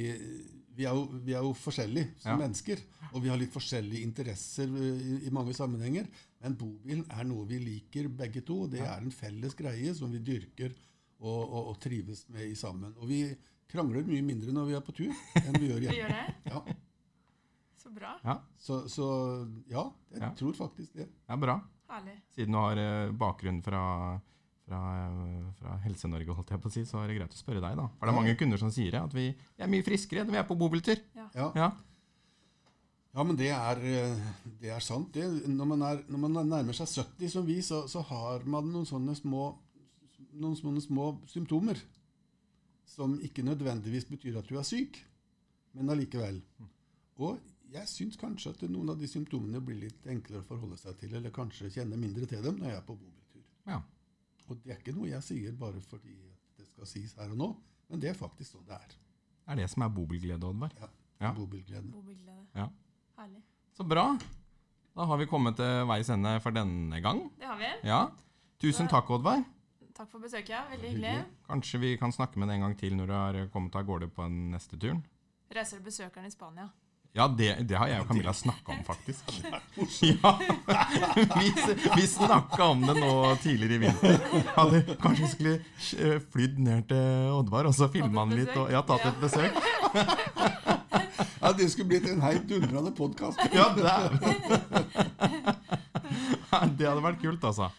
vi, 0.73 0.87
er 0.89 0.97
jo, 0.97 1.03
vi 1.21 1.35
er 1.37 1.45
jo 1.45 1.53
forskjellige 1.53 2.15
som 2.23 2.31
Ja. 2.33 2.39
mennesker. 2.41 2.81
Og 3.13 3.21
vi 3.21 3.29
har 3.29 3.37
litt 3.37 3.53
forskjellige 3.53 4.01
interesser 4.07 4.65
eh, 4.73 5.03
i, 5.05 5.19
i 5.29 5.33
mange 5.35 5.53
sammenhenger. 5.53 6.07
Men 6.43 6.55
bobilen 6.59 7.05
er 7.09 7.23
noe 7.29 7.45
vi 7.47 7.57
liker 7.63 8.09
begge 8.11 8.41
to. 8.45 8.65
Det 8.67 8.81
er 8.83 8.99
en 9.01 9.11
felles 9.15 9.55
greie 9.55 9.93
som 9.95 10.11
vi 10.11 10.19
dyrker 10.19 10.73
og, 11.23 11.41
og, 11.47 11.67
og 11.71 11.77
trives 11.79 12.25
med 12.33 12.49
i 12.51 12.55
sammen. 12.59 12.91
Og 12.99 13.07
vi 13.07 13.21
krangler 13.71 14.03
mye 14.05 14.21
mindre 14.27 14.51
når 14.53 14.65
vi 14.67 14.75
er 14.75 14.83
på 14.83 14.91
tur, 14.97 15.13
enn 15.39 15.55
vi 15.61 15.69
gjør 15.71 15.83
hjemme. 15.85 15.93
Vi 15.95 16.01
gjør 16.01 16.17
det? 16.17 16.51
Ja. 16.51 16.63
Så 17.83 17.91
bra. 17.95 18.11
Ja, 18.23 18.35
Så, 18.59 18.81
så 18.91 19.07
ja, 19.71 19.85
jeg 20.11 20.21
Ja. 20.21 20.33
tror 20.39 20.53
faktisk 20.55 20.93
det. 20.99 21.07
det 21.07 21.33
er 21.35 21.39
bra. 21.41 21.55
Herlig. 21.93 22.17
Siden 22.35 22.55
du 22.55 22.57
har 22.59 22.79
eh, 22.79 23.11
bakgrunn 23.23 23.61
fra, 23.63 23.81
fra, 24.67 24.81
eh, 25.07 25.47
fra 25.59 25.77
Helse-Norge, 25.83 26.35
holdt 26.37 26.53
jeg 26.55 26.61
på 26.63 26.71
å 26.71 26.75
si, 26.75 26.83
så 26.87 27.01
er 27.03 27.07
det 27.11 27.17
greit 27.21 27.35
å 27.35 27.39
spørre 27.39 27.61
deg, 27.63 27.75
da. 27.79 27.87
For 27.99 28.07
det 28.07 28.13
er 28.13 28.15
Ja. 28.15 28.19
mange 28.21 28.35
kunder 28.39 28.57
som 28.61 28.71
sier 28.71 28.91
det, 28.95 29.01
at 29.03 29.13
vi 29.15 29.25
er 29.59 29.67
mye 29.71 29.83
friskere 29.83 30.23
når 30.27 30.31
vi 30.37 30.39
er 30.43 30.47
på 30.51 30.57
bobiltur. 30.59 30.99
Ja. 31.15 31.27
Ja. 31.55 31.71
Ja, 33.13 33.23
men 33.23 33.37
det 33.37 33.51
er, 33.53 33.81
eh, 33.85 34.21
det 34.61 34.71
er 34.73 34.81
sant. 34.81 35.13
Det, 35.13 35.25
når, 35.45 35.67
man 35.69 35.83
er, 35.85 35.99
når 36.09 36.21
man 36.23 36.39
nærmer 36.49 36.73
seg 36.73 36.89
70 36.89 37.29
som 37.29 37.45
vi, 37.45 37.59
så, 37.61 37.83
så 37.87 38.01
har 38.09 38.45
man 38.49 38.71
noen 38.73 38.87
sånne 38.89 39.13
små, 39.17 39.51
noen 40.33 40.57
sånne 40.57 40.81
små 40.81 41.11
symptomer. 41.29 41.77
Som 42.89 43.19
ikke 43.25 43.45
nødvendigvis 43.45 44.09
betyr 44.09 44.39
at 44.41 44.49
du 44.49 44.57
er 44.57 44.65
syk, 44.65 44.97
men 45.77 45.93
allikevel. 45.93 46.41
Og 47.21 47.37
jeg 47.73 47.89
syns 47.89 48.17
kanskje 48.21 48.53
at 48.53 48.65
noen 48.65 48.91
av 48.93 48.99
de 49.01 49.09
symptomene 49.09 49.61
blir 49.65 49.79
litt 49.85 50.09
enklere 50.09 50.41
å 50.41 50.49
forholde 50.49 50.77
seg 50.81 50.97
til, 50.99 51.13
eller 51.17 51.33
kanskje 51.33 51.71
kjenne 51.73 51.97
mindre 51.97 52.27
til 52.29 52.41
dem 52.45 52.59
når 52.59 52.71
jeg 52.71 52.81
er 52.81 52.87
på 52.89 52.97
bobiltur. 52.97 53.45
Ja. 53.69 53.79
Og 54.49 54.59
det 54.65 54.73
er 54.73 54.81
ikke 54.81 54.93
noe 54.97 55.09
jeg 55.09 55.25
sier 55.25 55.55
bare 55.57 55.81
fordi 55.85 56.17
det 56.57 56.67
skal 56.67 56.89
sies 56.89 57.13
her 57.17 57.33
og 57.33 57.39
nå, 57.39 57.49
men 57.89 58.01
det 58.01 58.11
er 58.11 58.17
faktisk 58.17 58.57
sånn 58.57 58.65
det 58.67 58.77
er. 58.77 58.93
Det 59.43 59.53
er 59.53 59.61
det 59.61 59.69
som 59.73 59.85
er 59.85 59.93
bobilglede, 59.93 60.49
Oddvar. 60.49 60.73
Ja. 61.21 61.31
Bobilglede. 61.37 61.89
Bobilglede. 61.93 62.45
Ja. 62.57 62.67
Herlig. 63.17 63.41
Så 63.77 63.85
bra. 63.87 64.05
Da 64.93 65.07
har 65.09 65.17
vi 65.17 65.25
kommet 65.29 65.57
til 65.57 65.87
veis 65.89 66.09
ende 66.13 66.35
for 66.43 66.53
denne 66.55 66.99
gang. 67.01 67.23
Det 67.39 67.49
har 67.49 67.57
vi. 67.57 67.71
Ja. 67.89 68.01
Tusen 68.61 68.89
takk, 68.91 69.09
Oddvar. 69.13 69.41
Takk 69.93 70.09
for 70.09 70.21
besøket. 70.21 70.69
Veldig 70.73 70.91
hyggelig. 70.93 71.15
Kanskje 71.49 71.81
vi 71.81 71.95
kan 72.01 72.13
snakke 72.13 72.39
med 72.41 72.49
deg 72.49 72.59
en 72.59 72.67
gang 72.67 72.77
til 72.79 72.95
når 72.97 73.09
du 73.09 73.13
har 73.17 73.41
kommet 73.53 73.75
av 73.77 73.85
gårde 73.89 74.09
på 74.13 74.25
den 74.25 74.53
neste 74.53 74.77
turen? 74.79 75.03
Reiser 75.53 75.81
du 75.81 75.89
besøkeren 75.89 76.25
i 76.29 76.33
Spania? 76.33 76.69
Ja, 77.13 77.27
det, 77.29 77.51
det 77.69 77.77
har 77.77 77.91
jeg 77.91 78.01
og 78.01 78.07
Camilla 78.09 78.31
snakka 78.33 78.73
om, 78.73 78.79
faktisk. 78.87 79.35
Ja, 80.01 80.31
Vi, 81.37 81.51
vi 81.93 82.07
snakka 82.09 82.71
om 82.73 82.81
det 82.87 82.95
nå 82.97 83.11
tidligere 83.43 83.77
i 83.77 83.83
vinter. 83.83 84.17
Hadde 84.55 84.81
kanskje 84.97 85.27
vi 85.27 85.29
skulle 85.35 85.53
eh, 86.01 86.17
flydd 86.33 86.57
ned 86.65 86.89
til 86.89 87.29
Oddvar 87.37 87.69
og 87.69 87.77
så 87.77 87.91
filma 87.93 88.25
han 88.25 88.33
litt. 88.33 88.55
Og, 88.57 88.71
ja, 88.73 88.81
tatt 88.81 89.05
et 89.11 89.21
besøk. 89.21 89.61
Ja, 91.43 91.51
det 91.57 91.65
skulle 91.71 91.87
blitt 91.89 92.05
en 92.09 92.21
helt 92.23 92.45
dundrende 92.49 92.91
podkast. 92.95 93.39
Ja, 93.53 93.65
det, 93.75 93.83
det 96.77 96.87
hadde 96.87 97.01
vært 97.03 97.19
kult, 97.21 97.43
altså. 97.43 97.69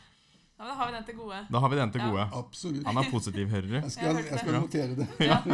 Ja, 0.59 0.65
men 0.65 0.69
Da 0.69 0.75
har 0.79 0.87
vi 0.91 0.95
den 0.97 1.05
til 1.09 1.17
gode. 1.19 1.39
Da 1.53 1.59
har 1.63 1.69
vi 1.73 1.77
den 1.79 1.93
til 1.95 2.01
Ja. 2.01 2.09
gode. 2.11 2.25
Absolutt. 2.41 2.87
Han 2.87 2.97
er 3.01 3.11
positiv, 3.11 3.49
hører 3.49 3.67
du. 3.69 3.75
Jeg 3.79 3.91
skal, 3.95 4.17
jeg 4.25 4.39
skal 4.39 4.53
notere 4.53 4.95
det. 4.99 5.07
Ja. 5.21 5.39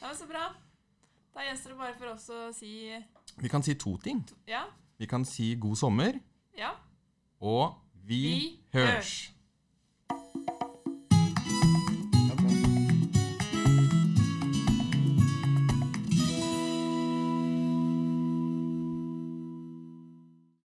ja, 0.00 0.06
men 0.08 0.16
Så 0.18 0.26
bra. 0.30 0.44
Da 1.34 1.40
gjenstår 1.46 1.70
det 1.74 1.78
bare 1.78 1.94
for 1.98 2.06
oss 2.14 2.26
å 2.34 2.50
si 2.54 2.72
Vi 3.40 3.48
kan 3.48 3.62
si 3.62 3.74
to 3.74 3.96
ting. 4.04 4.24
ja. 4.48 4.64
Vi 5.00 5.06
kan 5.08 5.24
si 5.24 5.54
god 5.56 5.76
sommer, 5.80 6.12
Ja. 6.58 6.70
og 7.40 7.74
vi, 8.04 8.18
Vi 8.20 8.60
hørs. 8.74 8.90
hørs. 8.94 9.12